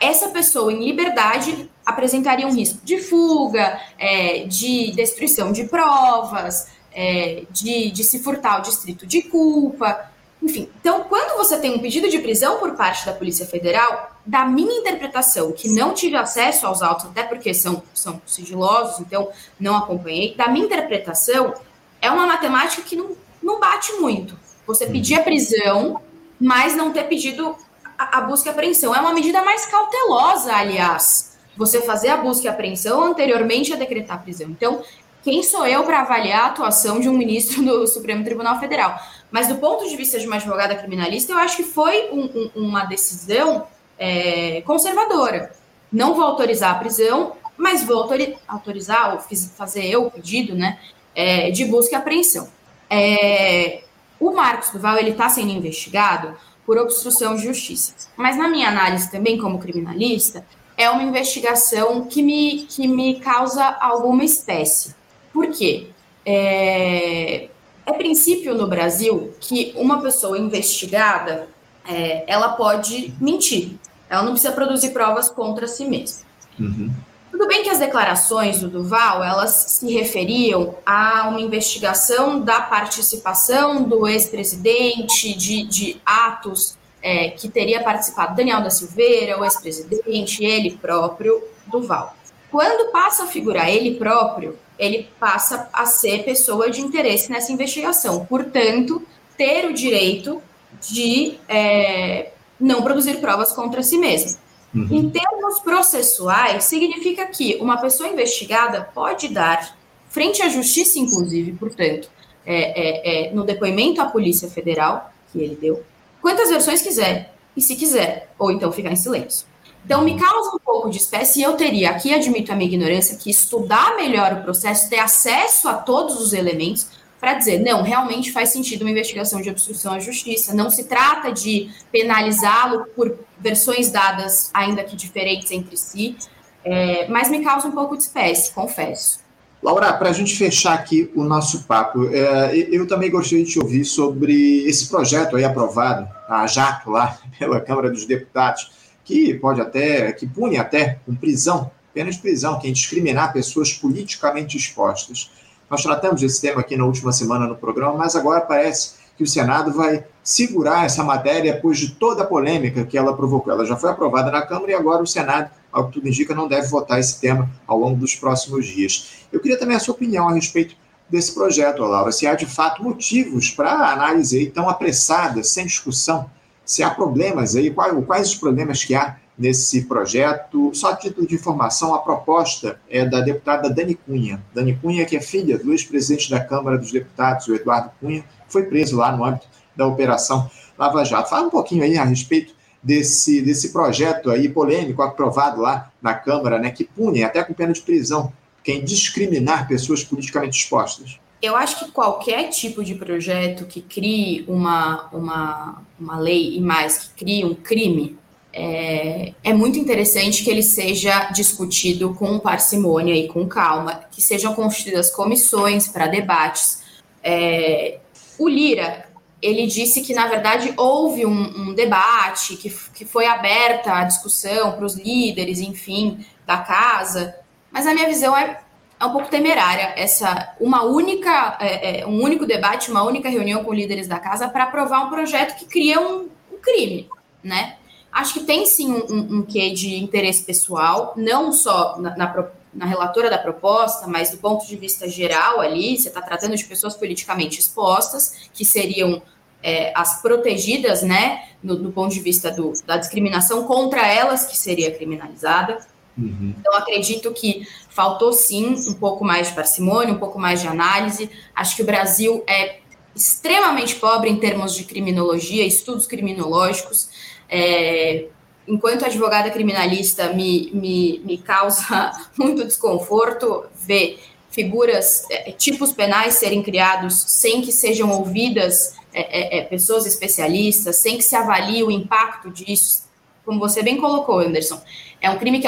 essa 0.00 0.28
pessoa 0.28 0.72
em 0.72 0.84
liberdade 0.84 1.70
apresentaria 1.88 2.46
um 2.46 2.54
risco 2.54 2.78
de 2.84 2.98
fuga, 2.98 3.80
é, 3.98 4.44
de 4.44 4.92
destruição 4.92 5.50
de 5.52 5.64
provas, 5.64 6.68
é, 6.92 7.44
de, 7.50 7.90
de 7.90 8.04
se 8.04 8.18
furtar 8.18 8.58
o 8.58 8.62
distrito 8.62 9.06
de 9.06 9.22
culpa. 9.22 10.10
Enfim, 10.42 10.68
então, 10.78 11.04
quando 11.04 11.36
você 11.38 11.58
tem 11.58 11.74
um 11.74 11.78
pedido 11.78 12.08
de 12.10 12.18
prisão 12.18 12.58
por 12.58 12.74
parte 12.74 13.06
da 13.06 13.12
Polícia 13.12 13.46
Federal, 13.46 14.12
da 14.24 14.44
minha 14.44 14.80
interpretação, 14.80 15.50
que 15.50 15.68
não 15.68 15.94
tive 15.94 16.16
acesso 16.16 16.66
aos 16.66 16.82
autos, 16.82 17.06
até 17.06 17.22
porque 17.22 17.54
são, 17.54 17.82
são 17.94 18.20
sigilosos, 18.26 19.00
então 19.00 19.30
não 19.58 19.74
acompanhei, 19.74 20.34
da 20.36 20.48
minha 20.48 20.66
interpretação, 20.66 21.54
é 22.02 22.10
uma 22.10 22.26
matemática 22.26 22.82
que 22.82 22.94
não, 22.94 23.16
não 23.42 23.58
bate 23.58 23.94
muito. 23.94 24.38
Você 24.66 24.86
pedir 24.86 25.14
a 25.14 25.22
prisão, 25.22 26.02
mas 26.38 26.76
não 26.76 26.92
ter 26.92 27.04
pedido 27.04 27.56
a, 27.98 28.18
a 28.18 28.20
busca 28.20 28.50
e 28.50 28.52
apreensão. 28.52 28.94
É 28.94 29.00
uma 29.00 29.14
medida 29.14 29.42
mais 29.42 29.64
cautelosa, 29.64 30.54
aliás, 30.54 31.37
você 31.58 31.82
fazer 31.82 32.08
a 32.08 32.16
busca 32.16 32.46
e 32.46 32.48
apreensão 32.48 33.02
anteriormente 33.02 33.72
a 33.72 33.76
decretar 33.76 34.16
a 34.16 34.20
prisão. 34.20 34.48
Então, 34.48 34.82
quem 35.24 35.42
sou 35.42 35.66
eu 35.66 35.82
para 35.82 36.00
avaliar 36.00 36.44
a 36.44 36.46
atuação 36.46 37.00
de 37.00 37.08
um 37.08 37.12
ministro 37.12 37.60
do 37.66 37.86
Supremo 37.86 38.24
Tribunal 38.24 38.60
Federal? 38.60 38.96
Mas 39.30 39.48
do 39.48 39.56
ponto 39.56 39.86
de 39.86 39.96
vista 39.96 40.18
de 40.18 40.26
uma 40.26 40.36
advogada 40.36 40.76
criminalista, 40.76 41.32
eu 41.32 41.38
acho 41.38 41.56
que 41.56 41.64
foi 41.64 42.10
um, 42.12 42.24
um, 42.24 42.50
uma 42.68 42.84
decisão 42.84 43.66
é, 43.98 44.62
conservadora. 44.62 45.52
Não 45.92 46.14
vou 46.14 46.24
autorizar 46.24 46.70
a 46.70 46.78
prisão, 46.78 47.32
mas 47.56 47.82
vou 47.82 48.08
autorizar, 48.46 49.14
ou 49.14 49.20
fiz, 49.20 49.52
fazer 49.56 49.84
eu 49.84 50.06
o 50.06 50.10
pedido 50.10 50.54
né, 50.54 50.78
é, 51.14 51.50
de 51.50 51.64
busca 51.64 51.96
e 51.96 51.98
apreensão. 51.98 52.48
É, 52.88 53.82
o 54.20 54.30
Marcos 54.30 54.70
Duval 54.70 54.96
ele 54.96 55.10
está 55.10 55.28
sendo 55.28 55.50
investigado 55.50 56.36
por 56.64 56.78
obstrução 56.78 57.34
de 57.34 57.42
justiça. 57.42 57.94
Mas 58.16 58.36
na 58.36 58.46
minha 58.46 58.68
análise 58.68 59.10
também 59.10 59.38
como 59.38 59.58
criminalista, 59.58 60.44
é 60.78 60.88
uma 60.88 61.02
investigação 61.02 62.06
que 62.06 62.22
me, 62.22 62.60
que 62.60 62.86
me 62.86 63.18
causa 63.18 63.76
alguma 63.80 64.22
espécie. 64.22 64.94
Por 65.32 65.48
quê? 65.48 65.88
É, 66.24 67.48
é 67.84 67.92
princípio 67.94 68.54
no 68.54 68.68
Brasil 68.68 69.34
que 69.40 69.72
uma 69.74 70.00
pessoa 70.00 70.38
investigada 70.38 71.48
é, 71.84 72.22
ela 72.28 72.50
pode 72.50 73.12
mentir. 73.20 73.72
Ela 74.08 74.22
não 74.22 74.32
precisa 74.32 74.52
produzir 74.52 74.90
provas 74.90 75.28
contra 75.28 75.66
si 75.66 75.84
mesma. 75.84 76.24
Uhum. 76.60 76.90
Tudo 77.32 77.46
bem 77.48 77.62
que 77.62 77.70
as 77.70 77.78
declarações 77.78 78.60
do 78.60 78.68
Duval, 78.68 79.22
elas 79.22 79.50
se 79.50 79.92
referiam 79.92 80.76
a 80.86 81.28
uma 81.28 81.40
investigação 81.40 82.40
da 82.40 82.60
participação 82.60 83.82
do 83.82 84.06
ex-presidente, 84.06 85.34
de, 85.34 85.64
de 85.64 86.00
atos 86.06 86.77
é, 87.02 87.30
que 87.30 87.48
teria 87.48 87.82
participado 87.82 88.36
Daniel 88.36 88.62
da 88.62 88.70
Silveira, 88.70 89.38
o 89.38 89.44
ex-presidente, 89.44 90.44
ele 90.44 90.76
próprio, 90.76 91.42
Duval. 91.66 92.16
Quando 92.50 92.90
passa 92.90 93.24
a 93.24 93.26
figurar 93.26 93.68
ele 93.68 93.96
próprio, 93.96 94.58
ele 94.78 95.08
passa 95.20 95.68
a 95.72 95.84
ser 95.84 96.24
pessoa 96.24 96.70
de 96.70 96.80
interesse 96.80 97.30
nessa 97.30 97.52
investigação. 97.52 98.24
Portanto, 98.24 99.02
ter 99.36 99.66
o 99.66 99.74
direito 99.74 100.42
de 100.80 101.38
é, 101.48 102.30
não 102.58 102.82
produzir 102.82 103.20
provas 103.20 103.52
contra 103.52 103.82
si 103.82 103.98
mesmo. 103.98 104.38
Uhum. 104.74 104.88
Em 104.90 105.10
termos 105.10 105.60
processuais, 105.60 106.64
significa 106.64 107.26
que 107.26 107.56
uma 107.56 107.78
pessoa 107.78 108.08
investigada 108.08 108.82
pode 108.94 109.28
dar, 109.28 109.76
frente 110.08 110.42
à 110.42 110.48
justiça, 110.48 110.98
inclusive, 110.98 111.52
portanto, 111.52 112.10
é, 112.44 113.26
é, 113.26 113.28
é, 113.28 113.32
no 113.32 113.44
depoimento 113.44 114.00
à 114.00 114.06
Polícia 114.06 114.48
Federal, 114.48 115.12
que 115.32 115.38
ele 115.38 115.56
deu, 115.56 115.82
quantas 116.20 116.50
versões 116.50 116.82
quiser, 116.82 117.34
e 117.56 117.60
se 117.60 117.76
quiser, 117.76 118.30
ou 118.38 118.50
então 118.50 118.70
ficar 118.72 118.92
em 118.92 118.96
silêncio. 118.96 119.46
Então, 119.84 120.02
me 120.02 120.18
causa 120.18 120.54
um 120.54 120.58
pouco 120.58 120.90
de 120.90 120.98
espécie, 120.98 121.40
e 121.40 121.42
eu 121.42 121.54
teria, 121.54 121.90
aqui 121.90 122.12
admito 122.12 122.52
a 122.52 122.54
minha 122.54 122.68
ignorância, 122.68 123.16
que 123.16 123.30
estudar 123.30 123.96
melhor 123.96 124.34
o 124.34 124.42
processo, 124.42 124.90
ter 124.90 124.98
acesso 124.98 125.68
a 125.68 125.74
todos 125.74 126.20
os 126.20 126.32
elementos, 126.32 126.86
para 127.18 127.34
dizer, 127.34 127.60
não, 127.60 127.82
realmente 127.82 128.30
faz 128.30 128.50
sentido 128.50 128.82
uma 128.82 128.90
investigação 128.90 129.40
de 129.40 129.50
obstrução 129.50 129.94
à 129.94 129.98
justiça. 129.98 130.54
Não 130.54 130.70
se 130.70 130.84
trata 130.84 131.32
de 131.32 131.68
penalizá-lo 131.90 132.86
por 132.94 133.18
versões 133.38 133.90
dadas, 133.90 134.50
ainda 134.54 134.84
que 134.84 134.94
diferentes 134.94 135.50
entre 135.50 135.76
si, 135.76 136.16
é, 136.64 137.08
mas 137.08 137.28
me 137.28 137.42
causa 137.42 137.66
um 137.66 137.72
pouco 137.72 137.96
de 137.96 138.04
espécie, 138.04 138.52
confesso. 138.52 139.20
Laura, 139.62 139.92
para 139.92 140.10
a 140.10 140.12
gente 140.12 140.36
fechar 140.36 140.74
aqui 140.74 141.10
o 141.16 141.24
nosso 141.24 141.64
papo, 141.64 142.08
é, 142.12 142.56
eu 142.70 142.86
também 142.86 143.10
gostaria 143.10 143.44
de 143.44 143.52
te 143.52 143.58
ouvir 143.58 143.84
sobre 143.84 144.64
esse 144.64 144.88
projeto 144.88 145.36
aí 145.36 145.44
aprovado, 145.44 146.08
a 146.28 146.46
jato 146.46 146.90
lá 146.90 147.18
pela 147.38 147.60
Câmara 147.60 147.90
dos 147.90 148.06
Deputados, 148.06 148.70
que 149.04 149.34
pode 149.34 149.60
até, 149.60 150.12
que 150.12 150.26
pune 150.26 150.58
até 150.58 150.98
com 151.04 151.14
prisão, 151.14 151.70
pena 151.92 152.10
de 152.10 152.18
prisão, 152.18 152.58
quem 152.60 152.72
discriminar 152.72 153.32
pessoas 153.32 153.72
politicamente 153.72 154.56
expostas. 154.56 155.30
Nós 155.68 155.82
tratamos 155.82 156.20
desse 156.20 156.40
tema 156.40 156.60
aqui 156.60 156.76
na 156.76 156.84
última 156.84 157.12
semana 157.12 157.46
no 157.46 157.56
programa, 157.56 157.94
mas 157.94 158.14
agora 158.14 158.40
parece 158.40 158.97
que 159.18 159.24
o 159.24 159.26
Senado 159.26 159.72
vai 159.72 160.04
segurar 160.22 160.86
essa 160.86 161.02
matéria 161.02 161.52
depois 161.52 161.76
de 161.76 161.90
toda 161.90 162.22
a 162.22 162.26
polêmica 162.26 162.84
que 162.84 162.96
ela 162.96 163.16
provocou. 163.16 163.52
Ela 163.52 163.66
já 163.66 163.76
foi 163.76 163.90
aprovada 163.90 164.30
na 164.30 164.42
Câmara 164.42 164.70
e 164.70 164.74
agora 164.74 165.02
o 165.02 165.06
Senado, 165.06 165.50
ao 165.72 165.88
que 165.88 165.94
tudo 165.94 166.06
indica, 166.06 166.32
não 166.36 166.46
deve 166.46 166.68
votar 166.68 167.00
esse 167.00 167.20
tema 167.20 167.50
ao 167.66 167.76
longo 167.76 167.96
dos 167.96 168.14
próximos 168.14 168.64
dias. 168.64 169.26
Eu 169.32 169.40
queria 169.40 169.58
também 169.58 169.76
a 169.76 169.80
sua 169.80 169.94
opinião 169.94 170.28
a 170.28 170.32
respeito 170.32 170.76
desse 171.10 171.34
projeto, 171.34 171.82
Laura, 171.82 172.12
se 172.12 172.28
há 172.28 172.34
de 172.34 172.46
fato 172.46 172.80
motivos 172.82 173.50
para 173.50 173.72
a 173.72 173.92
análise 173.92 174.38
aí 174.38 174.48
tão 174.48 174.68
apressada, 174.68 175.42
sem 175.42 175.66
discussão, 175.66 176.30
se 176.64 176.82
há 176.82 176.90
problemas 176.90 177.56
aí, 177.56 177.70
quais, 177.70 178.04
quais 178.06 178.28
os 178.28 178.34
problemas 178.36 178.84
que 178.84 178.94
há 178.94 179.16
nesse 179.38 179.86
projeto. 179.86 180.70
Só 180.74 180.90
a 180.90 180.96
título 180.96 181.26
de 181.26 181.34
informação, 181.34 181.94
a 181.94 181.98
proposta 181.98 182.78
é 182.90 183.04
da 183.04 183.20
deputada 183.20 183.70
Dani 183.70 183.94
Cunha. 183.94 184.42
Dani 184.54 184.76
Cunha, 184.76 185.04
que 185.06 185.16
é 185.16 185.20
filha 185.20 185.58
do 185.58 185.72
ex-presidente 185.72 186.30
da 186.30 186.38
Câmara 186.38 186.76
dos 186.76 186.92
Deputados, 186.92 187.48
o 187.48 187.54
Eduardo 187.54 187.90
Cunha, 188.00 188.24
foi 188.48 188.64
preso 188.64 188.96
lá 188.96 189.14
no 189.16 189.24
âmbito 189.24 189.46
da 189.76 189.86
Operação 189.86 190.50
Lava 190.76 191.04
Jato. 191.04 191.30
Fala 191.30 191.46
um 191.46 191.50
pouquinho 191.50 191.82
aí 191.82 191.96
a 191.96 192.04
respeito 192.04 192.54
desse, 192.82 193.42
desse 193.42 193.72
projeto 193.72 194.30
aí 194.30 194.48
polêmico 194.48 195.02
aprovado 195.02 195.60
lá 195.60 195.90
na 196.00 196.14
Câmara, 196.14 196.58
né, 196.58 196.70
que 196.70 196.84
pune 196.84 197.22
até 197.22 197.42
com 197.42 197.52
pena 197.52 197.72
de 197.72 197.80
prisão 197.80 198.32
quem 198.62 198.84
discriminar 198.84 199.66
pessoas 199.66 200.04
politicamente 200.04 200.62
expostas. 200.62 201.18
Eu 201.40 201.56
acho 201.56 201.78
que 201.78 201.90
qualquer 201.92 202.48
tipo 202.48 202.84
de 202.84 202.94
projeto 202.96 203.64
que 203.64 203.80
crie 203.80 204.44
uma, 204.48 205.08
uma, 205.12 205.82
uma 205.98 206.18
lei 206.18 206.56
e 206.56 206.60
mais 206.60 206.98
que 206.98 207.24
crie 207.24 207.44
um 207.44 207.54
crime 207.54 208.18
é, 208.52 209.34
é, 209.44 209.52
muito 209.52 209.78
interessante 209.78 210.42
que 210.42 210.50
ele 210.50 210.62
seja 210.62 211.30
discutido 211.30 212.12
com 212.14 212.38
parcimônia 212.38 213.14
e 213.14 213.28
com 213.28 213.46
calma, 213.46 214.00
que 214.10 214.20
sejam 214.20 214.54
constituídas 214.54 215.10
comissões 215.10 215.86
para 215.86 216.06
debates. 216.06 216.82
É, 217.22 217.98
o 218.38 218.48
Lira, 218.48 219.08
ele 219.40 219.66
disse 219.66 220.00
que, 220.02 220.14
na 220.14 220.26
verdade, 220.26 220.72
houve 220.76 221.24
um, 221.24 221.68
um 221.70 221.74
debate, 221.74 222.56
que, 222.56 222.70
que 222.94 223.04
foi 223.04 223.26
aberta 223.26 223.92
a 223.92 224.04
discussão 224.04 224.72
para 224.72 224.84
os 224.84 224.96
líderes, 224.96 225.60
enfim, 225.60 226.24
da 226.46 226.58
casa, 226.58 227.36
mas 227.70 227.86
a 227.86 227.94
minha 227.94 228.08
visão 228.08 228.36
é, 228.36 228.60
é 228.98 229.04
um 229.04 229.12
pouco 229.12 229.28
temerária 229.28 229.92
essa 229.96 230.54
uma 230.60 230.82
única, 230.84 231.56
é, 231.60 232.00
é, 232.00 232.06
um 232.06 232.22
único 232.22 232.46
debate, 232.46 232.90
uma 232.90 233.04
única 233.04 233.28
reunião 233.28 233.62
com 233.62 233.72
líderes 233.72 234.08
da 234.08 234.18
casa 234.18 234.48
para 234.48 234.64
aprovar 234.64 235.06
um 235.06 235.10
projeto 235.10 235.56
que 235.56 235.66
cria 235.66 236.00
um, 236.00 236.28
um 236.52 236.58
crime, 236.60 237.08
né? 237.42 237.76
Acho 238.10 238.34
que 238.34 238.40
tem 238.40 238.66
sim 238.66 238.90
um, 238.90 239.04
um, 239.12 239.38
um 239.38 239.42
quê 239.42 239.70
de 239.70 240.02
interesse 240.02 240.42
pessoal, 240.42 241.12
não 241.16 241.52
só 241.52 241.96
na, 241.98 242.16
na, 242.16 242.50
na, 242.72 242.86
relatora 242.86 243.30
da 243.30 243.38
proposta, 243.38 244.06
mas 244.06 244.30
do 244.30 244.38
ponto 244.38 244.66
de 244.66 244.76
vista 244.76 245.08
geral 245.08 245.60
ali, 245.60 245.96
você 245.96 246.08
está 246.08 246.20
tratando 246.20 246.56
de 246.56 246.64
pessoas 246.64 246.96
politicamente 246.96 247.58
expostas, 247.58 248.48
que 248.52 248.64
seriam 248.64 249.22
é, 249.62 249.92
as 249.94 250.22
protegidas, 250.22 251.02
né, 251.02 251.48
no, 251.62 251.76
do 251.76 251.90
ponto 251.90 252.12
de 252.12 252.20
vista 252.20 252.50
do, 252.50 252.72
da 252.86 252.96
discriminação 252.96 253.64
contra 253.64 254.06
elas, 254.06 254.46
que 254.46 254.56
seria 254.56 254.90
criminalizada. 254.90 255.78
Uhum. 256.16 256.54
Então, 256.58 256.74
acredito 256.74 257.32
que 257.32 257.66
faltou 257.88 258.32
sim 258.32 258.74
um 258.88 258.94
pouco 258.94 259.24
mais 259.24 259.48
de 259.48 259.54
parcimônia, 259.54 260.14
um 260.14 260.18
pouco 260.18 260.38
mais 260.38 260.60
de 260.60 260.68
análise. 260.68 261.30
Acho 261.54 261.76
que 261.76 261.82
o 261.82 261.86
Brasil 261.86 262.42
é 262.46 262.80
extremamente 263.14 263.96
pobre 263.96 264.30
em 264.30 264.36
termos 264.36 264.74
de 264.74 264.84
criminologia, 264.84 265.64
estudos 265.64 266.06
criminológicos. 266.06 267.08
É, 267.48 268.26
enquanto 268.68 269.04
advogada 269.04 269.50
criminalista, 269.50 270.32
me, 270.32 270.70
me, 270.72 271.20
me 271.24 271.38
causa 271.38 272.12
muito 272.38 272.64
desconforto 272.64 273.64
ver 273.74 274.20
figuras, 274.50 275.24
é, 275.30 275.52
tipos 275.52 275.92
penais 275.92 276.34
serem 276.34 276.62
criados 276.62 277.14
sem 277.14 277.60
que 277.60 277.72
sejam 277.72 278.10
ouvidas 278.10 278.94
é, 279.12 279.20
é, 279.20 279.58
é, 279.58 279.64
pessoas 279.64 280.06
especialistas, 280.06 280.96
sem 280.96 281.16
que 281.16 281.24
se 281.24 281.34
avalie 281.34 281.82
o 281.82 281.90
impacto 281.90 282.50
disso, 282.50 283.08
como 283.44 283.58
você 283.58 283.82
bem 283.82 283.96
colocou, 283.96 284.40
Anderson, 284.40 284.80
é 285.20 285.30
um 285.30 285.38
crime 285.38 285.60
que 285.60 285.66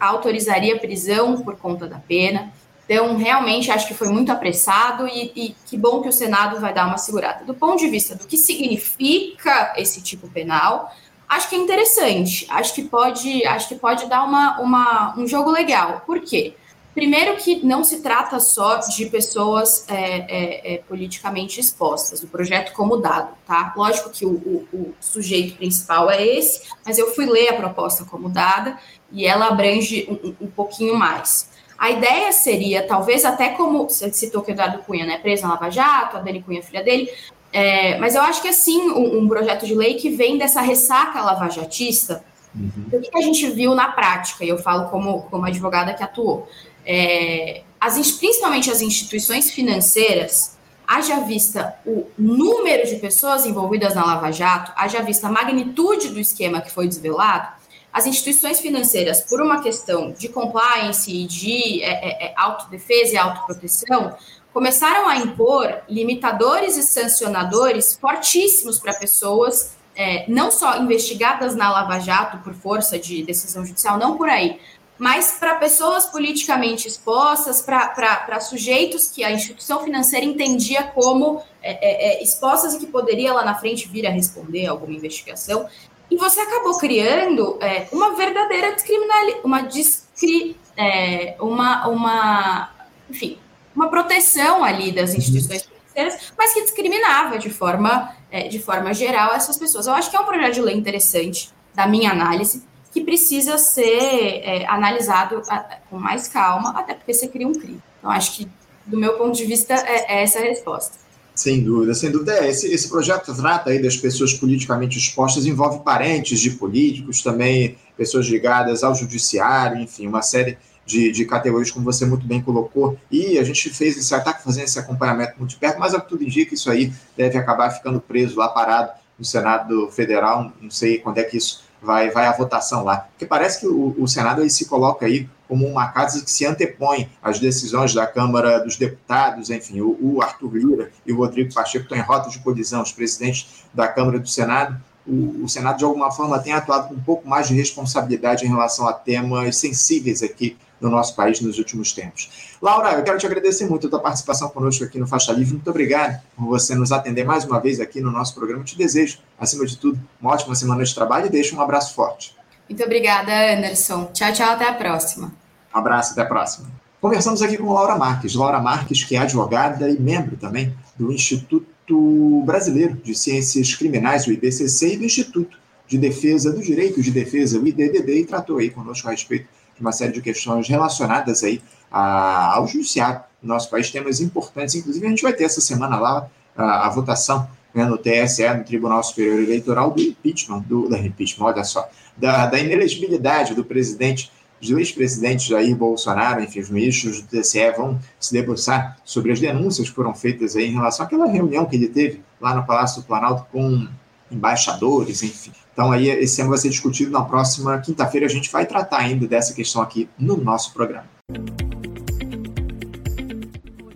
autorizaria 0.00 0.78
prisão 0.78 1.40
por 1.42 1.56
conta 1.56 1.86
da 1.86 1.98
pena. 1.98 2.52
Então, 2.84 3.16
realmente, 3.16 3.70
acho 3.70 3.88
que 3.88 3.94
foi 3.94 4.08
muito 4.08 4.30
apressado 4.30 5.08
e, 5.08 5.32
e, 5.34 5.56
que 5.66 5.78
bom 5.78 6.02
que 6.02 6.08
o 6.08 6.12
Senado 6.12 6.60
vai 6.60 6.74
dar 6.74 6.86
uma 6.86 6.98
segurada. 6.98 7.44
Do 7.44 7.54
ponto 7.54 7.78
de 7.78 7.88
vista 7.88 8.14
do 8.14 8.26
que 8.26 8.36
significa 8.36 9.72
esse 9.76 10.02
tipo 10.02 10.28
penal, 10.28 10.94
acho 11.32 11.48
que 11.48 11.56
é 11.56 11.58
interessante. 11.58 12.46
Acho 12.48 12.74
que 12.74 12.82
pode, 12.82 13.44
acho 13.46 13.68
que 13.68 13.74
pode 13.74 14.06
dar 14.06 14.24
uma, 14.24 14.60
uma, 14.60 15.18
um 15.18 15.26
jogo 15.26 15.50
legal. 15.50 16.02
Por 16.06 16.20
quê? 16.20 16.54
Primeiro 16.94 17.36
que 17.36 17.64
não 17.64 17.82
se 17.82 18.02
trata 18.02 18.38
só 18.38 18.76
de 18.76 19.06
pessoas 19.06 19.86
é, 19.88 19.94
é, 19.94 20.74
é, 20.74 20.78
politicamente 20.86 21.58
expostas, 21.58 22.22
o 22.22 22.28
projeto 22.28 22.74
como 22.74 22.98
dado, 22.98 23.30
tá? 23.46 23.72
Lógico 23.74 24.10
que 24.10 24.26
o, 24.26 24.34
o, 24.34 24.68
o, 24.74 24.94
sujeito 25.00 25.56
principal 25.56 26.10
é 26.10 26.22
esse, 26.22 26.68
mas 26.84 26.98
eu 26.98 27.14
fui 27.14 27.24
ler 27.24 27.48
a 27.48 27.54
proposta 27.54 28.04
como 28.04 28.28
dada 28.28 28.78
e 29.10 29.24
ela 29.24 29.46
abrange 29.46 30.06
um, 30.06 30.44
um 30.44 30.50
pouquinho 30.50 30.94
mais. 30.94 31.50
A 31.78 31.90
ideia 31.90 32.30
seria, 32.30 32.86
talvez 32.86 33.24
até 33.24 33.48
como 33.48 33.88
você 33.88 34.12
citou 34.12 34.42
que 34.42 34.50
o 34.50 34.52
Eduardo 34.52 34.82
Cunha, 34.82 35.06
né, 35.06 35.16
preso 35.16 35.44
na 35.44 35.54
Lava 35.54 35.70
Jato, 35.70 36.18
a 36.18 36.20
Dani 36.20 36.42
Cunha, 36.42 36.62
filha 36.62 36.84
dele, 36.84 37.10
é, 37.52 37.98
mas 37.98 38.14
eu 38.14 38.22
acho 38.22 38.40
que 38.40 38.48
é 38.48 38.52
sim 38.52 38.80
um, 38.90 39.18
um, 39.18 39.28
projeto 39.28 39.66
de 39.66 39.74
lei 39.74 39.94
que 39.94 40.10
vem 40.10 40.38
dessa 40.38 40.60
ressaca 40.60 41.20
lavajatista, 41.20 42.24
uhum. 42.54 42.84
do 42.88 43.00
que 43.00 43.16
a 43.16 43.20
gente 43.20 43.48
viu 43.50 43.74
na 43.74 43.88
prática, 43.88 44.44
e 44.44 44.48
eu 44.48 44.58
falo 44.58 44.88
como, 44.88 45.22
como 45.22 45.44
advogada 45.44 45.94
que 45.94 46.02
atuou 46.02 46.48
é, 46.84 47.62
as, 47.80 48.10
principalmente 48.12 48.70
as 48.70 48.80
instituições 48.80 49.50
financeiras, 49.50 50.56
haja 50.86 51.20
vista 51.20 51.74
o 51.86 52.06
número 52.18 52.86
de 52.86 52.96
pessoas 52.96 53.46
envolvidas 53.46 53.94
na 53.94 54.04
Lava 54.04 54.30
Jato, 54.30 54.72
haja 54.76 55.00
vista 55.02 55.28
a 55.28 55.30
magnitude 55.30 56.08
do 56.08 56.20
esquema 56.20 56.60
que 56.60 56.70
foi 56.70 56.86
desvelado, 56.86 57.48
as 57.92 58.06
instituições 58.06 58.58
financeiras, 58.58 59.20
por 59.20 59.40
uma 59.40 59.62
questão 59.62 60.12
de 60.12 60.28
compliance 60.28 61.12
e 61.12 61.26
de 61.26 61.82
é, 61.82 61.90
é, 61.90 62.26
é 62.26 62.34
autodefesa 62.36 63.12
e 63.12 63.16
autoproteção, 63.18 64.16
começaram 64.52 65.08
a 65.08 65.16
impor 65.16 65.82
limitadores 65.88 66.76
e 66.76 66.82
sancionadores 66.82 67.96
fortíssimos 68.00 68.78
para 68.78 68.94
pessoas 68.94 69.76
é, 69.94 70.24
não 70.28 70.50
só 70.50 70.78
investigadas 70.78 71.54
na 71.54 71.70
Lava 71.70 71.98
Jato 71.98 72.38
por 72.38 72.54
força 72.54 72.98
de 72.98 73.22
decisão 73.22 73.64
judicial, 73.64 73.98
não 73.98 74.16
por 74.16 74.28
aí, 74.28 74.58
mas 74.98 75.32
para 75.32 75.56
pessoas 75.56 76.06
politicamente 76.06 76.86
expostas, 76.86 77.60
para 77.60 78.40
sujeitos 78.40 79.08
que 79.08 79.24
a 79.24 79.32
instituição 79.32 79.82
financeira 79.82 80.24
entendia 80.24 80.84
como 80.84 81.42
é, 81.62 81.72
é, 81.72 82.20
é, 82.20 82.22
expostas 82.22 82.74
e 82.74 82.78
que 82.78 82.86
poderia 82.86 83.32
lá 83.32 83.44
na 83.44 83.54
frente 83.54 83.88
vir 83.88 84.06
a 84.06 84.10
responder 84.10 84.66
a 84.66 84.70
alguma 84.70 84.92
investigação. 84.92 85.66
E 86.10 86.16
você 86.16 86.40
acabou 86.40 86.78
criando 86.78 87.58
é, 87.60 87.88
uma 87.90 88.14
verdadeira 88.14 88.74
discriminalidade, 88.74 89.40
uma, 89.42 89.62
discri, 89.62 90.56
é, 90.76 91.34
uma, 91.40 91.88
uma, 91.88 92.70
enfim, 93.10 93.38
uma 93.74 93.88
proteção 93.88 94.64
ali 94.64 94.92
das 94.92 95.10
uhum. 95.10 95.18
instituições 95.18 95.62
financeiras, 95.62 96.32
mas 96.36 96.52
que 96.52 96.62
discriminava 96.62 97.38
de 97.38 97.50
forma, 97.50 98.14
é, 98.30 98.48
de 98.48 98.58
forma 98.58 98.92
geral 98.92 99.34
essas 99.34 99.56
pessoas. 99.56 99.86
Eu 99.86 99.94
acho 99.94 100.10
que 100.10 100.16
é 100.16 100.20
um 100.20 100.24
projeto 100.24 100.54
de 100.54 100.60
lei 100.62 100.76
interessante, 100.76 101.50
da 101.74 101.86
minha 101.86 102.10
análise, 102.10 102.62
que 102.92 103.00
precisa 103.00 103.56
ser 103.56 104.42
é, 104.44 104.66
analisado 104.66 105.42
com 105.88 105.98
mais 105.98 106.28
calma, 106.28 106.78
até 106.78 106.94
porque 106.94 107.14
você 107.14 107.26
cria 107.26 107.48
um 107.48 107.54
crime. 107.54 107.80
Então, 107.98 108.10
acho 108.10 108.36
que, 108.36 108.48
do 108.84 108.98
meu 108.98 109.14
ponto 109.14 109.34
de 109.34 109.44
vista, 109.46 109.72
é, 109.74 110.18
é 110.18 110.22
essa 110.22 110.38
a 110.38 110.42
resposta. 110.42 111.00
Sem 111.34 111.62
dúvida, 111.62 111.94
sem 111.94 112.10
dúvida. 112.10 112.34
É, 112.34 112.50
esse, 112.50 112.66
esse 112.72 112.88
projeto 112.88 113.34
trata 113.34 113.70
aí 113.70 113.80
das 113.80 113.96
pessoas 113.96 114.34
politicamente 114.34 114.98
expostas, 114.98 115.46
envolve 115.46 115.82
parentes 115.82 116.38
de 116.38 116.50
políticos, 116.50 117.22
também 117.22 117.76
pessoas 117.96 118.26
ligadas 118.26 118.82
ao 118.82 118.94
judiciário, 118.94 119.80
enfim, 119.80 120.06
uma 120.06 120.20
série 120.20 120.58
de, 120.84 121.10
de, 121.12 121.24
categorias, 121.24 121.70
como 121.70 121.84
você 121.84 122.04
muito 122.04 122.26
bem 122.26 122.42
colocou, 122.42 122.98
e 123.10 123.38
a 123.38 123.44
gente 123.44 123.70
fez 123.70 123.96
esse 123.96 124.14
ataque, 124.14 124.42
fazendo 124.42 124.64
esse 124.64 124.78
acompanhamento 124.78 125.34
muito 125.38 125.56
perto, 125.58 125.78
mas 125.78 125.92
tudo 126.08 126.24
indica, 126.24 126.54
isso 126.54 126.70
aí 126.70 126.92
deve 127.16 127.38
acabar 127.38 127.70
ficando 127.70 128.00
preso 128.00 128.38
lá 128.38 128.48
parado 128.48 128.92
no 129.18 129.24
Senado 129.24 129.90
Federal, 129.90 130.52
não 130.60 130.70
sei 130.70 130.98
quando 130.98 131.18
é 131.18 131.22
que 131.22 131.36
isso 131.36 131.62
vai, 131.82 132.10
vai 132.10 132.26
à 132.26 132.32
votação 132.32 132.84
lá. 132.84 132.98
Porque 133.10 133.26
parece 133.26 133.60
que 133.60 133.66
o, 133.66 133.94
o 133.98 134.06
Senado 134.06 134.48
se 134.48 134.64
coloca 134.66 135.04
aí 135.04 135.28
como 135.48 135.66
uma 135.66 135.88
casa 135.88 136.24
que 136.24 136.30
se 136.30 136.46
antepõe 136.46 137.10
às 137.22 137.38
decisões 137.38 137.92
da 137.92 138.06
Câmara 138.06 138.60
dos 138.60 138.76
Deputados, 138.76 139.50
enfim, 139.50 139.80
o, 139.80 139.98
o 140.00 140.22
Arthur 140.22 140.56
Lira 140.56 140.90
e 141.04 141.12
o 141.12 141.16
Rodrigo 141.16 141.52
Pacheco 141.52 141.84
estão 141.84 141.98
em 141.98 142.00
rota 142.00 142.30
de 142.30 142.38
colisão, 142.38 142.82
os 142.82 142.92
presidentes 142.92 143.64
da 143.74 143.88
Câmara 143.88 144.16
e 144.16 144.20
do 144.20 144.28
Senado. 144.28 144.80
O, 145.04 145.48
Senado, 145.48 145.78
de 145.78 145.84
alguma 145.84 146.12
forma, 146.12 146.38
tem 146.38 146.52
atuado 146.52 146.88
com 146.88 146.94
um 146.94 147.02
pouco 147.02 147.28
mais 147.28 147.48
de 147.48 147.54
responsabilidade 147.54 148.46
em 148.46 148.48
relação 148.48 148.86
a 148.86 148.92
temas 148.92 149.56
sensíveis 149.56 150.22
aqui 150.22 150.56
no 150.82 150.90
nosso 150.90 151.14
país 151.14 151.40
nos 151.40 151.58
últimos 151.58 151.92
tempos. 151.92 152.56
Laura, 152.60 152.92
eu 152.92 153.04
quero 153.04 153.18
te 153.18 153.24
agradecer 153.24 153.66
muito 153.66 153.86
a 153.86 153.90
tua 153.90 154.00
participação 154.00 154.48
conosco 154.48 154.84
aqui 154.84 154.98
no 154.98 155.06
Faixa 155.06 155.32
Livre. 155.32 155.54
Muito 155.54 155.70
obrigado 155.70 156.20
por 156.36 156.46
você 156.46 156.74
nos 156.74 156.90
atender 156.90 157.24
mais 157.24 157.44
uma 157.44 157.60
vez 157.60 157.80
aqui 157.80 158.00
no 158.00 158.10
nosso 158.10 158.34
programa. 158.34 158.64
Te 158.64 158.76
desejo, 158.76 159.18
acima 159.38 159.64
de 159.64 159.78
tudo, 159.78 159.98
uma 160.20 160.32
ótima 160.32 160.54
semana 160.54 160.82
de 160.82 160.94
trabalho 160.94 161.26
e 161.26 161.30
deixo 161.30 161.56
um 161.56 161.60
abraço 161.60 161.94
forte. 161.94 162.34
Muito 162.68 162.82
obrigada, 162.82 163.32
Anderson. 163.54 164.10
Tchau, 164.12 164.32
tchau, 164.32 164.50
até 164.50 164.68
a 164.68 164.74
próxima. 164.74 165.32
Um 165.74 165.78
abraço, 165.78 166.12
até 166.12 166.22
a 166.22 166.26
próxima. 166.26 166.68
Conversamos 167.00 167.42
aqui 167.42 167.56
com 167.56 167.72
Laura 167.72 167.96
Marques. 167.96 168.34
Laura 168.34 168.60
Marques, 168.60 169.04
que 169.04 169.16
é 169.16 169.18
advogada 169.18 169.88
e 169.88 169.98
membro 169.98 170.36
também 170.36 170.74
do 170.96 171.12
Instituto 171.12 172.42
Brasileiro 172.44 172.94
de 172.94 173.14
Ciências 173.14 173.74
Criminais, 173.74 174.26
o 174.26 174.32
IBCC, 174.32 174.94
e 174.94 174.96
do 174.96 175.04
Instituto 175.04 175.58
de 175.86 175.98
Defesa 175.98 176.52
do 176.52 176.62
Direito 176.62 177.02
de 177.02 177.10
Defesa, 177.10 177.58
o 177.58 177.66
IDDD, 177.66 178.20
e 178.20 178.24
tratou 178.24 178.58
aí 178.58 178.70
conosco 178.70 179.08
a 179.08 179.10
respeito 179.10 179.46
uma 179.82 179.92
série 179.92 180.12
de 180.12 180.22
questões 180.22 180.66
relacionadas 180.68 181.42
aí 181.42 181.60
a, 181.90 182.56
ao 182.56 182.66
judiciário 182.66 183.20
no 183.42 183.48
nosso 183.48 183.68
país, 183.68 183.90
temas 183.90 184.20
importantes. 184.20 184.74
Inclusive, 184.74 185.04
a 185.06 185.10
gente 185.10 185.22
vai 185.22 185.32
ter 185.32 185.44
essa 185.44 185.60
semana 185.60 185.98
lá 185.98 186.28
a, 186.56 186.86
a 186.86 186.90
votação 186.90 187.48
né, 187.74 187.84
no 187.84 187.98
TSE, 187.98 188.48
no 188.54 188.64
Tribunal 188.64 189.02
Superior 189.02 189.40
Eleitoral, 189.40 189.90
do 189.90 190.00
impeachment, 190.00 190.60
do, 190.60 190.94
impeachment, 190.96 191.46
olha 191.46 191.64
só, 191.64 191.88
da, 192.16 192.46
da 192.46 192.58
inelegibilidade 192.58 193.54
do 193.54 193.64
presidente, 193.64 194.30
do 194.60 194.78
ex-presidente 194.78 195.48
Jair 195.48 195.74
Bolsonaro, 195.74 196.42
enfim, 196.42 196.60
os 196.60 196.70
ministros 196.70 197.20
do 197.20 197.26
TSE 197.28 197.72
vão 197.72 197.98
se 198.20 198.32
debruçar 198.32 198.96
sobre 199.04 199.32
as 199.32 199.40
denúncias 199.40 199.88
que 199.88 199.94
foram 199.94 200.14
feitas 200.14 200.54
aí 200.54 200.68
em 200.68 200.74
relação 200.74 201.04
àquela 201.04 201.26
reunião 201.26 201.66
que 201.66 201.74
ele 201.74 201.88
teve 201.88 202.22
lá 202.40 202.54
no 202.54 202.64
Palácio 202.64 203.02
do 203.02 203.06
Planalto 203.06 203.46
com 203.50 203.88
embaixadores, 204.30 205.22
enfim. 205.22 205.50
Então, 205.72 205.90
aí, 205.90 206.08
esse 206.08 206.36
tema 206.36 206.50
vai 206.50 206.58
ser 206.58 206.68
discutido 206.68 207.10
na 207.10 207.22
próxima 207.22 207.78
quinta-feira. 207.78 208.26
A 208.26 208.28
gente 208.28 208.50
vai 208.50 208.66
tratar 208.66 208.98
ainda 208.98 209.26
dessa 209.26 209.54
questão 209.54 209.80
aqui 209.80 210.08
no 210.18 210.36
nosso 210.36 210.72
programa. 210.72 211.06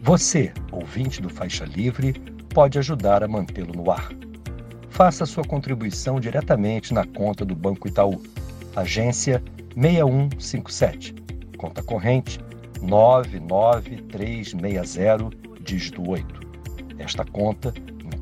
Você, 0.00 0.52
ouvinte 0.72 1.20
do 1.20 1.28
Faixa 1.28 1.64
Livre, 1.64 2.14
pode 2.54 2.78
ajudar 2.78 3.22
a 3.22 3.28
mantê-lo 3.28 3.74
no 3.74 3.90
ar. 3.90 4.08
Faça 4.88 5.26
sua 5.26 5.44
contribuição 5.44 6.18
diretamente 6.18 6.94
na 6.94 7.04
conta 7.04 7.44
do 7.44 7.54
Banco 7.54 7.88
Itaú, 7.88 8.22
agência 8.74 9.42
6157, 9.74 11.14
conta 11.58 11.82
corrente 11.82 12.40
99360, 12.80 15.28
dígito 15.60 16.08
8. 16.08 16.40
Esta 16.98 17.26
conta 17.26 17.74